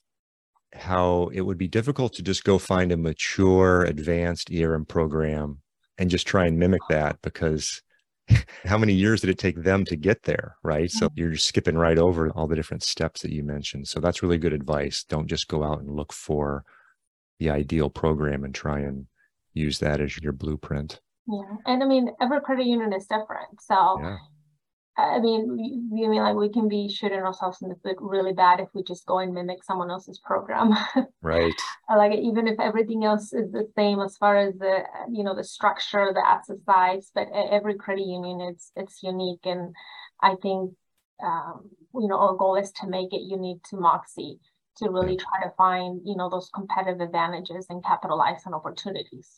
how 0.73 1.30
it 1.34 1.41
would 1.41 1.58
be 1.58 1.67
difficult 1.67 2.13
to 2.13 2.23
just 2.23 2.43
go 2.43 2.58
find 2.58 2.91
a 2.91 2.97
mature, 2.97 3.84
advanced 3.84 4.51
ERM 4.51 4.86
program 4.86 5.60
and 5.97 6.10
just 6.10 6.25
try 6.25 6.45
and 6.47 6.58
mimic 6.58 6.82
that 6.89 7.21
because 7.21 7.82
how 8.65 8.77
many 8.77 8.93
years 8.93 9.21
did 9.21 9.30
it 9.30 9.38
take 9.38 9.62
them 9.62 9.86
to 9.86 9.95
get 9.95 10.23
there? 10.23 10.56
Right. 10.63 10.89
So 10.89 11.08
mm-hmm. 11.08 11.19
you're 11.19 11.36
skipping 11.36 11.77
right 11.77 11.97
over 11.97 12.30
all 12.32 12.47
the 12.47 12.56
different 12.56 12.84
steps 12.84 13.21
that 13.21 13.32
you 13.32 13.43
mentioned. 13.43 13.88
So 13.88 13.99
that's 13.99 14.23
really 14.23 14.38
good 14.38 14.54
advice. 14.54 15.04
Don't 15.04 15.27
just 15.27 15.47
go 15.47 15.63
out 15.63 15.82
and 15.82 15.95
look 15.95 16.13
for 16.13 16.63
the 17.39 17.49
ideal 17.49 17.89
program 17.89 18.43
and 18.43 18.56
try 18.56 18.80
and 18.80 19.08
use 19.54 19.80
that 19.80 19.99
as 19.99 20.17
your 20.17 20.34
blueprint. 20.34 21.01
Yeah. 21.27 21.41
And 21.65 21.84
I 21.84 21.86
mean, 21.86 22.10
every 22.21 22.41
credit 22.41 22.65
union 22.65 22.93
is 22.93 23.06
different. 23.06 23.62
So 23.62 23.99
yeah. 24.01 24.17
I 24.97 25.19
mean, 25.19 25.58
you 25.93 26.10
mean 26.10 26.21
like 26.21 26.36
we 26.36 26.49
can 26.49 26.67
be 26.67 26.89
shooting 26.89 27.19
ourselves 27.19 27.62
in 27.62 27.69
the 27.69 27.75
foot 27.75 27.95
really 27.99 28.34
bad 28.34 28.60
if 28.60 28.67
we 28.73 28.84
just 28.84 29.06
go 29.06 29.19
and 29.19 29.34
mimic 29.34 29.63
someone 29.63 29.89
else's 29.89 30.19
program. 30.19 30.73
Right. 31.23 31.54
like 31.95 32.17
even 32.17 32.47
if 32.47 32.60
everything 32.60 33.06
else 33.06 33.32
is 33.32 33.51
the 33.51 33.67
same 33.77 33.99
as 33.99 34.17
far 34.17 34.38
as 34.38 34.56
the 34.56 34.84
you 35.12 35.23
know 35.23 35.36
the 35.36 35.43
structure, 35.43 36.12
the 36.13 36.27
asset 36.27 36.58
size, 36.65 37.12
but 37.13 37.27
every 37.34 37.75
credit 37.75 38.06
union 38.06 38.41
it's 38.41 38.71
it's 38.75 39.04
unique, 39.04 39.45
and 39.45 39.73
I 40.21 40.36
think 40.41 40.71
um, 41.23 41.69
you 41.93 42.08
know 42.08 42.17
our 42.17 42.36
goal 42.36 42.56
is 42.56 42.71
to 42.82 42.88
make 42.88 43.13
it 43.13 43.21
unique 43.21 43.62
to 43.69 43.75
Mocse 43.75 44.39
to 44.77 44.89
really 44.89 45.15
try 45.15 45.43
to 45.43 45.54
find 45.56 46.01
you 46.04 46.15
know 46.15 46.27
those 46.27 46.49
competitive 46.54 47.01
advantages 47.01 47.67
and 47.69 47.84
capitalize 47.84 48.41
on 48.47 48.56
opportunities. 48.56 49.38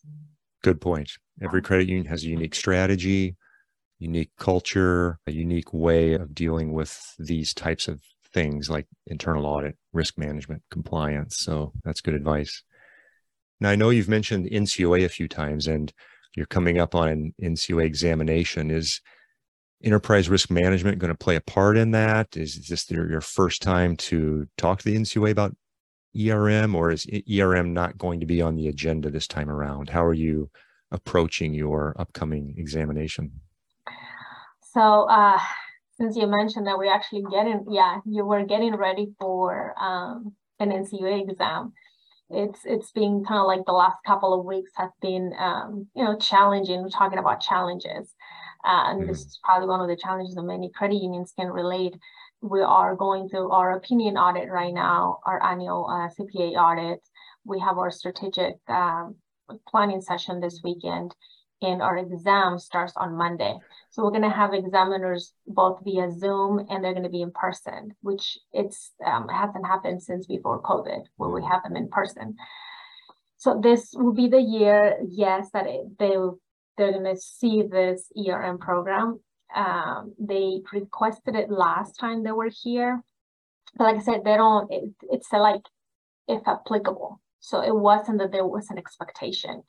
Good 0.63 0.79
point. 0.79 1.11
Every 1.41 1.61
credit 1.61 1.89
union 1.89 2.05
has 2.05 2.23
a 2.23 2.27
unique 2.27 2.55
strategy 2.55 3.35
unique 4.03 4.31
culture, 4.37 5.17
a 5.25 5.31
unique 5.31 5.73
way 5.73 6.13
of 6.13 6.35
dealing 6.35 6.73
with 6.73 7.15
these 7.17 7.53
types 7.53 7.87
of 7.87 8.01
things 8.33 8.69
like 8.69 8.85
internal 9.07 9.45
audit, 9.45 9.77
risk 9.93 10.17
management, 10.17 10.61
compliance. 10.69 11.37
So 11.37 11.71
that's 11.83 12.01
good 12.01 12.13
advice. 12.13 12.63
Now, 13.61 13.69
I 13.69 13.75
know 13.75 13.91
you've 13.91 14.09
mentioned 14.09 14.47
NCUA 14.47 15.05
a 15.05 15.09
few 15.09 15.27
times 15.27 15.67
and 15.67 15.93
you're 16.35 16.45
coming 16.47 16.79
up 16.79 16.95
on 16.95 17.07
an 17.07 17.33
NCUA 17.41 17.85
examination. 17.85 18.71
Is 18.71 18.99
enterprise 19.83 20.29
risk 20.29 20.51
management 20.51 20.99
going 20.99 21.13
to 21.13 21.17
play 21.17 21.37
a 21.37 21.41
part 21.41 21.77
in 21.77 21.91
that? 21.91 22.35
Is 22.35 22.67
this 22.67 22.89
your, 22.91 23.21
first 23.21 23.61
time 23.61 23.95
to 23.97 24.47
talk 24.57 24.79
to 24.79 24.85
the 24.85 24.97
NCUA 24.97 25.31
about 25.31 25.55
ERM, 26.19 26.75
or 26.75 26.91
is 26.91 27.07
ERM 27.31 27.73
not 27.73 27.97
going 27.97 28.19
to 28.19 28.25
be 28.25 28.41
on 28.41 28.55
the 28.55 28.67
agenda 28.67 29.09
this 29.09 29.27
time 29.27 29.49
around? 29.49 29.89
How 29.89 30.03
are 30.03 30.13
you 30.13 30.49
approaching 30.91 31.53
your 31.53 31.95
upcoming 31.97 32.55
examination? 32.57 33.31
So 34.73 35.07
uh, 35.07 35.39
since 35.97 36.17
you 36.17 36.25
mentioned 36.25 36.65
that 36.65 36.77
we're 36.77 36.93
actually 36.93 37.23
getting, 37.29 37.65
yeah, 37.69 37.99
you 38.05 38.25
were 38.25 38.43
getting 38.43 38.75
ready 38.75 39.13
for 39.19 39.75
um, 39.79 40.33
an 40.59 40.71
NCUA 40.71 41.29
exam. 41.29 41.73
It's 42.29 42.62
it's 42.65 42.91
been 42.91 43.23
kind 43.27 43.39
of 43.39 43.45
like 43.45 43.65
the 43.65 43.73
last 43.73 43.97
couple 44.07 44.33
of 44.33 44.45
weeks 44.45 44.71
have 44.75 44.89
been 45.01 45.33
um, 45.38 45.88
you 45.95 46.03
know 46.03 46.17
challenging. 46.17 46.81
We're 46.81 46.89
talking 46.89 47.19
about 47.19 47.41
challenges. 47.41 48.15
Uh, 48.65 48.83
and 48.89 49.01
mm-hmm. 49.01 49.09
this 49.09 49.19
is 49.19 49.39
probably 49.43 49.67
one 49.67 49.81
of 49.81 49.88
the 49.88 50.01
challenges 50.01 50.33
that 50.36 50.43
many 50.43 50.71
credit 50.73 50.95
unions 50.95 51.33
can 51.38 51.49
relate. 51.49 51.93
We 52.41 52.62
are 52.62 52.95
going 52.95 53.29
through 53.29 53.51
our 53.51 53.73
opinion 53.77 54.17
audit 54.17 54.49
right 54.49 54.73
now, 54.73 55.19
our 55.25 55.43
annual 55.43 55.86
uh, 55.86 56.09
CPA 56.17 56.55
audit. 56.55 57.01
We 57.45 57.59
have 57.59 57.77
our 57.77 57.91
strategic 57.91 58.55
um, 58.69 59.15
planning 59.67 60.01
session 60.01 60.39
this 60.39 60.62
weekend 60.63 61.13
and 61.63 61.82
our 61.82 61.97
exam 61.97 62.60
starts 62.60 62.93
on 62.97 63.15
Monday. 63.15 63.56
So 63.89 64.04
we're 64.04 64.12
going 64.12 64.23
to 64.23 64.30
have 64.30 64.54
examiners 64.54 65.34
both 65.47 65.80
via 65.84 66.12
Zoom 66.12 66.65
and 66.69 66.84
they're 66.84 66.93
going 66.93 67.04
to 67.04 67.10
be 67.10 67.21
in 67.21 67.32
person, 67.32 67.95
which 68.02 68.38
it's 68.52 68.91
um, 69.06 69.28
hasn't 69.30 69.65
happened 69.65 70.04
since 70.04 70.28
before 70.28 70.62
COVID, 70.62 71.06
where 71.15 71.30
we 71.30 71.43
have 71.43 71.63
them 71.63 71.76
in 71.76 71.88
person. 71.88 72.36
So 73.38 73.60
this 73.62 73.93
will 73.93 74.13
be 74.13 74.28
the 74.28 74.41
year, 74.41 74.97
yes, 75.08 75.49
that 75.54 75.67
it, 75.67 75.97
they 75.99 76.15
they're 76.78 76.91
going 76.91 77.04
to 77.15 77.17
see 77.17 77.63
this 77.63 78.12
ERM 78.17 78.58
program. 78.58 79.19
Um, 79.56 80.13
they 80.19 80.62
requested 80.71 81.36
it 81.36 81.52
last 81.52 81.99
time 81.99 82.23
they 82.23 82.32
were 82.32 82.49
here, 82.63 83.04
but 83.78 83.84
like 83.84 83.97
I 83.97 84.02
said, 84.02 84.21
they 84.26 84.36
don't. 84.36 84.71
It, 84.71 84.89
it's 85.12 85.32
like 85.32 85.62
if 86.28 86.41
applicable. 86.47 87.19
So 87.43 87.62
it 87.62 87.75
wasn't 87.75 88.19
that 88.19 88.32
there 88.32 88.47
was 88.47 88.69
an 88.69 88.77
expectation. 88.77 89.63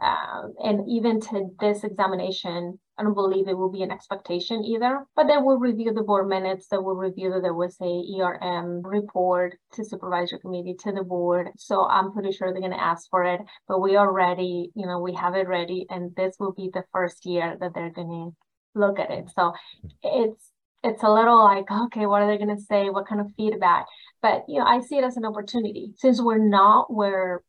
Um, 0.00 0.54
and 0.62 0.88
even 0.88 1.20
to 1.22 1.48
this 1.58 1.82
examination, 1.82 2.78
I 2.98 3.02
don't 3.02 3.14
believe 3.14 3.48
it 3.48 3.56
will 3.56 3.70
be 3.70 3.82
an 3.82 3.90
expectation 3.90 4.62
either, 4.62 5.06
but 5.16 5.26
they 5.26 5.38
will 5.38 5.58
review 5.58 5.92
the 5.92 6.02
board 6.02 6.28
minutes, 6.28 6.68
they 6.68 6.76
will 6.76 6.94
review 6.94 7.30
that 7.30 7.40
there 7.42 7.54
was 7.54 7.76
a 7.80 8.20
ERM 8.20 8.82
report 8.82 9.56
to 9.72 9.84
supervisory 9.84 10.38
committee 10.38 10.74
to 10.80 10.92
the 10.92 11.02
board. 11.02 11.48
So 11.56 11.86
I'm 11.86 12.12
pretty 12.12 12.32
sure 12.32 12.52
they're 12.52 12.60
gonna 12.60 12.76
ask 12.76 13.08
for 13.08 13.24
it, 13.24 13.40
but 13.68 13.80
we 13.80 13.96
are 13.96 14.12
ready, 14.12 14.70
you 14.74 14.86
know, 14.86 15.00
we 15.00 15.14
have 15.14 15.34
it 15.34 15.48
ready 15.48 15.86
and 15.88 16.14
this 16.16 16.36
will 16.38 16.52
be 16.52 16.70
the 16.72 16.84
first 16.92 17.24
year 17.24 17.56
that 17.58 17.72
they're 17.74 17.90
gonna 17.90 18.30
look 18.74 18.98
at 18.98 19.10
it. 19.10 19.30
So 19.34 19.54
it's 20.02 20.50
it's 20.84 21.02
a 21.02 21.10
little 21.10 21.42
like, 21.42 21.70
okay, 21.70 22.04
what 22.04 22.20
are 22.20 22.26
they 22.26 22.36
gonna 22.36 22.60
say? 22.60 22.90
What 22.90 23.08
kind 23.08 23.20
of 23.20 23.32
feedback? 23.36 23.86
But 24.24 24.46
you 24.48 24.58
know, 24.58 24.64
I 24.64 24.80
see 24.80 24.96
it 24.96 25.04
as 25.04 25.18
an 25.18 25.26
opportunity. 25.26 25.92
Since 25.98 26.18
we're 26.18 26.38
not 26.38 26.90
where 26.90 27.42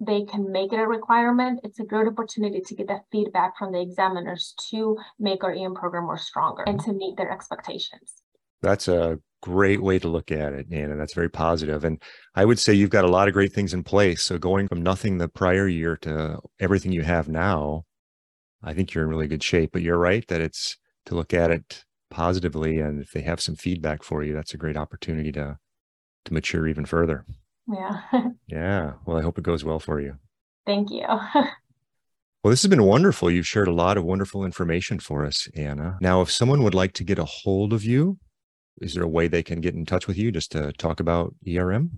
they 0.00 0.26
can 0.26 0.52
make 0.52 0.70
it 0.70 0.78
a 0.78 0.86
requirement, 0.86 1.60
it's 1.64 1.80
a 1.80 1.84
great 1.84 2.06
opportunity 2.06 2.60
to 2.60 2.74
get 2.74 2.88
that 2.88 3.04
feedback 3.10 3.56
from 3.58 3.72
the 3.72 3.80
examiners 3.80 4.52
to 4.68 4.98
make 5.18 5.42
our 5.42 5.54
EM 5.54 5.74
program 5.74 6.04
more 6.04 6.18
stronger 6.18 6.62
and 6.66 6.78
to 6.80 6.92
meet 6.92 7.16
their 7.16 7.32
expectations. 7.32 8.22
That's 8.60 8.86
a 8.86 9.18
great 9.40 9.82
way 9.82 9.98
to 9.98 10.08
look 10.08 10.30
at 10.30 10.52
it, 10.52 10.66
Ana. 10.70 10.96
That's 10.96 11.14
very 11.14 11.30
positive. 11.30 11.84
And 11.84 12.02
I 12.34 12.44
would 12.44 12.58
say 12.58 12.74
you've 12.74 12.90
got 12.90 13.06
a 13.06 13.10
lot 13.10 13.28
of 13.28 13.32
great 13.32 13.54
things 13.54 13.72
in 13.72 13.82
place. 13.82 14.22
So 14.22 14.36
going 14.36 14.68
from 14.68 14.82
nothing 14.82 15.16
the 15.16 15.28
prior 15.28 15.66
year 15.66 15.96
to 16.02 16.38
everything 16.60 16.92
you 16.92 17.02
have 17.02 17.30
now, 17.30 17.84
I 18.62 18.74
think 18.74 18.92
you're 18.92 19.04
in 19.04 19.10
really 19.10 19.26
good 19.28 19.42
shape. 19.42 19.70
But 19.72 19.80
you're 19.80 19.96
right 19.96 20.28
that 20.28 20.42
it's 20.42 20.76
to 21.06 21.14
look 21.14 21.32
at 21.32 21.50
it 21.50 21.84
positively. 22.10 22.78
And 22.78 23.00
if 23.00 23.12
they 23.12 23.22
have 23.22 23.40
some 23.40 23.56
feedback 23.56 24.02
for 24.02 24.22
you, 24.22 24.34
that's 24.34 24.52
a 24.52 24.58
great 24.58 24.76
opportunity 24.76 25.32
to 25.32 25.56
to 26.24 26.34
mature 26.34 26.66
even 26.66 26.84
further. 26.84 27.24
Yeah. 27.72 28.00
yeah. 28.46 28.92
Well, 29.06 29.16
I 29.16 29.22
hope 29.22 29.38
it 29.38 29.44
goes 29.44 29.64
well 29.64 29.80
for 29.80 30.00
you. 30.00 30.16
Thank 30.66 30.90
you. 30.90 31.06
Well, 32.42 32.50
this 32.50 32.60
has 32.60 32.68
been 32.68 32.84
wonderful. 32.84 33.30
You've 33.30 33.46
shared 33.46 33.68
a 33.68 33.72
lot 33.72 33.96
of 33.96 34.04
wonderful 34.04 34.44
information 34.44 34.98
for 34.98 35.24
us, 35.24 35.48
Ana. 35.56 35.96
Now, 36.02 36.20
if 36.20 36.30
someone 36.30 36.62
would 36.62 36.74
like 36.74 36.92
to 36.92 37.02
get 37.02 37.18
a 37.18 37.24
hold 37.24 37.72
of 37.72 37.86
you, 37.86 38.18
is 38.82 38.92
there 38.92 39.02
a 39.02 39.08
way 39.08 39.28
they 39.28 39.42
can 39.42 39.62
get 39.62 39.72
in 39.72 39.86
touch 39.86 40.06
with 40.06 40.18
you 40.18 40.30
just 40.30 40.52
to 40.52 40.70
talk 40.72 41.00
about 41.00 41.34
ERM? 41.48 41.92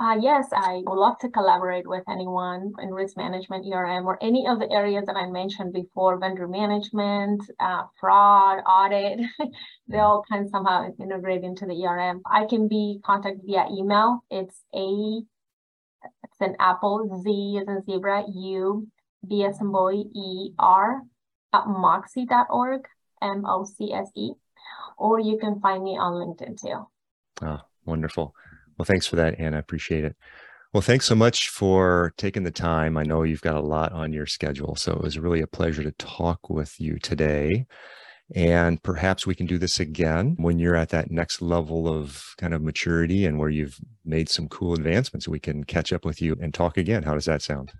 Uh, 0.00 0.16
yes, 0.18 0.48
I 0.50 0.80
would 0.86 0.96
love 0.96 1.18
to 1.18 1.28
collaborate 1.28 1.86
with 1.86 2.02
anyone 2.08 2.72
in 2.80 2.88
risk 2.88 3.18
management, 3.18 3.66
ERM, 3.70 4.06
or 4.06 4.16
any 4.22 4.46
of 4.46 4.58
the 4.58 4.70
areas 4.72 5.04
that 5.04 5.16
I 5.16 5.28
mentioned 5.28 5.74
before, 5.74 6.18
vendor 6.18 6.48
management, 6.48 7.42
uh, 7.60 7.82
fraud, 8.00 8.60
audit. 8.66 9.20
they 9.88 9.98
all 9.98 10.24
kind 10.26 10.46
of 10.46 10.50
somehow 10.50 10.88
integrate 10.98 11.44
into 11.44 11.66
the 11.66 11.84
ERM. 11.84 12.22
I 12.24 12.46
can 12.46 12.66
be 12.66 13.00
contacted 13.04 13.42
via 13.44 13.66
email. 13.70 14.24
It's 14.30 14.62
a, 14.74 15.20
it's 16.24 16.40
an 16.40 16.56
apple, 16.58 17.20
Z 17.22 17.60
is 17.60 17.68
in 17.68 17.84
zebra, 17.84 18.24
U, 18.26 18.88
B 19.28 19.44
as 19.44 19.60
in 19.60 19.70
boy, 19.70 20.04
E, 20.14 20.54
R, 20.58 21.02
at 21.52 21.64
mocse.org, 21.64 22.86
M-O-C-S-E. 23.20 24.30
Or 24.96 25.20
you 25.20 25.36
can 25.36 25.60
find 25.60 25.84
me 25.84 25.98
on 25.98 26.14
LinkedIn 26.14 26.58
too. 26.58 26.86
Oh, 27.42 27.58
wonderful. 27.84 28.34
Well, 28.80 28.86
thanks 28.86 29.06
for 29.06 29.16
that, 29.16 29.38
Ana. 29.38 29.58
I 29.58 29.60
appreciate 29.60 30.06
it. 30.06 30.16
Well, 30.72 30.80
thanks 30.80 31.04
so 31.04 31.14
much 31.14 31.50
for 31.50 32.14
taking 32.16 32.44
the 32.44 32.50
time. 32.50 32.96
I 32.96 33.02
know 33.02 33.24
you've 33.24 33.42
got 33.42 33.56
a 33.56 33.60
lot 33.60 33.92
on 33.92 34.10
your 34.10 34.24
schedule, 34.24 34.74
so 34.74 34.92
it 34.92 35.02
was 35.02 35.18
really 35.18 35.42
a 35.42 35.46
pleasure 35.46 35.82
to 35.82 35.92
talk 35.92 36.48
with 36.48 36.80
you 36.80 36.98
today. 36.98 37.66
And 38.34 38.82
perhaps 38.82 39.26
we 39.26 39.34
can 39.34 39.44
do 39.44 39.58
this 39.58 39.80
again 39.80 40.34
when 40.38 40.58
you're 40.58 40.76
at 40.76 40.88
that 40.88 41.10
next 41.10 41.42
level 41.42 41.88
of 41.88 42.24
kind 42.38 42.54
of 42.54 42.62
maturity 42.62 43.26
and 43.26 43.38
where 43.38 43.50
you've 43.50 43.76
made 44.06 44.30
some 44.30 44.48
cool 44.48 44.72
advancements. 44.72 45.28
We 45.28 45.40
can 45.40 45.62
catch 45.64 45.92
up 45.92 46.06
with 46.06 46.22
you 46.22 46.34
and 46.40 46.54
talk 46.54 46.78
again. 46.78 47.02
How 47.02 47.12
does 47.12 47.26
that 47.26 47.42
sound? 47.42 47.72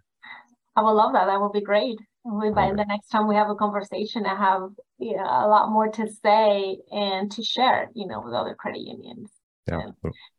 I 0.76 0.82
would 0.82 0.90
love 0.90 1.14
that. 1.14 1.24
That 1.24 1.40
would 1.40 1.52
be 1.52 1.62
great. 1.62 1.96
We, 2.26 2.50
by 2.50 2.72
the 2.72 2.84
next 2.84 3.08
time 3.08 3.26
we 3.26 3.36
have 3.36 3.48
a 3.48 3.54
conversation, 3.54 4.26
I 4.26 4.36
have 4.36 4.68
you 4.98 5.16
know, 5.16 5.22
a 5.22 5.48
lot 5.48 5.70
more 5.70 5.88
to 5.88 6.06
say 6.22 6.76
and 6.92 7.32
to 7.32 7.42
share, 7.42 7.88
you 7.94 8.06
know, 8.06 8.20
with 8.20 8.34
other 8.34 8.54
credit 8.54 8.82
unions. 8.82 9.30
Yeah. 9.66 9.83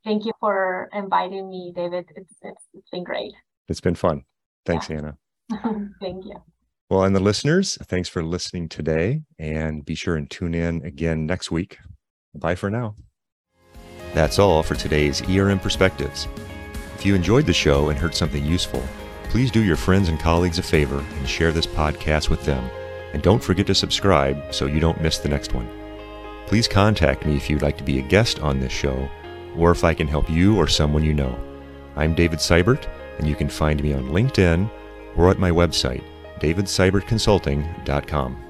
thank 0.03 0.25
you 0.25 0.33
for 0.39 0.89
inviting 0.93 1.49
me, 1.49 1.71
David. 1.75 2.05
It's, 2.15 2.33
it's, 2.41 2.63
it's 2.73 2.89
been 2.89 3.03
great. 3.03 3.31
It's 3.67 3.81
been 3.81 3.95
fun. 3.95 4.23
Thanks, 4.65 4.89
yeah. 4.89 4.97
Ana. 4.97 5.17
thank 6.01 6.25
you. 6.25 6.41
Well, 6.89 7.03
and 7.03 7.15
the 7.15 7.21
listeners, 7.21 7.77
thanks 7.83 8.09
for 8.09 8.21
listening 8.21 8.67
today 8.67 9.21
and 9.39 9.85
be 9.85 9.95
sure 9.95 10.17
and 10.17 10.29
tune 10.29 10.53
in 10.53 10.83
again 10.83 11.25
next 11.25 11.49
week. 11.49 11.77
Bye 12.35 12.55
for 12.55 12.69
now. 12.69 12.95
That's 14.13 14.39
all 14.39 14.61
for 14.61 14.75
today's 14.75 15.21
ERM 15.29 15.59
Perspectives. 15.59 16.27
If 16.95 17.05
you 17.05 17.15
enjoyed 17.15 17.45
the 17.45 17.53
show 17.53 17.89
and 17.89 17.97
heard 17.97 18.13
something 18.13 18.45
useful, 18.45 18.83
please 19.29 19.51
do 19.51 19.63
your 19.63 19.77
friends 19.77 20.09
and 20.09 20.19
colleagues 20.19 20.59
a 20.59 20.63
favor 20.63 20.99
and 20.99 21.29
share 21.29 21.53
this 21.53 21.65
podcast 21.65 22.29
with 22.29 22.43
them. 22.43 22.69
And 23.13 23.23
don't 23.23 23.41
forget 23.41 23.67
to 23.67 23.75
subscribe 23.75 24.53
so 24.53 24.65
you 24.65 24.81
don't 24.81 25.01
miss 25.01 25.17
the 25.17 25.29
next 25.29 25.53
one. 25.53 25.80
Please 26.51 26.67
contact 26.67 27.25
me 27.25 27.37
if 27.37 27.49
you'd 27.49 27.61
like 27.61 27.77
to 27.77 27.83
be 27.85 27.99
a 27.99 28.01
guest 28.01 28.41
on 28.41 28.59
this 28.59 28.73
show 28.73 29.09
or 29.55 29.71
if 29.71 29.85
I 29.85 29.93
can 29.93 30.05
help 30.05 30.29
you 30.29 30.57
or 30.57 30.67
someone 30.67 31.01
you 31.01 31.13
know. 31.13 31.39
I'm 31.95 32.13
David 32.13 32.39
Seibert, 32.39 32.89
and 33.19 33.25
you 33.25 33.35
can 33.35 33.47
find 33.47 33.81
me 33.81 33.93
on 33.93 34.09
LinkedIn 34.09 34.69
or 35.15 35.29
at 35.29 35.39
my 35.39 35.49
website, 35.49 36.03
davidseibertconsulting.com. 36.41 38.43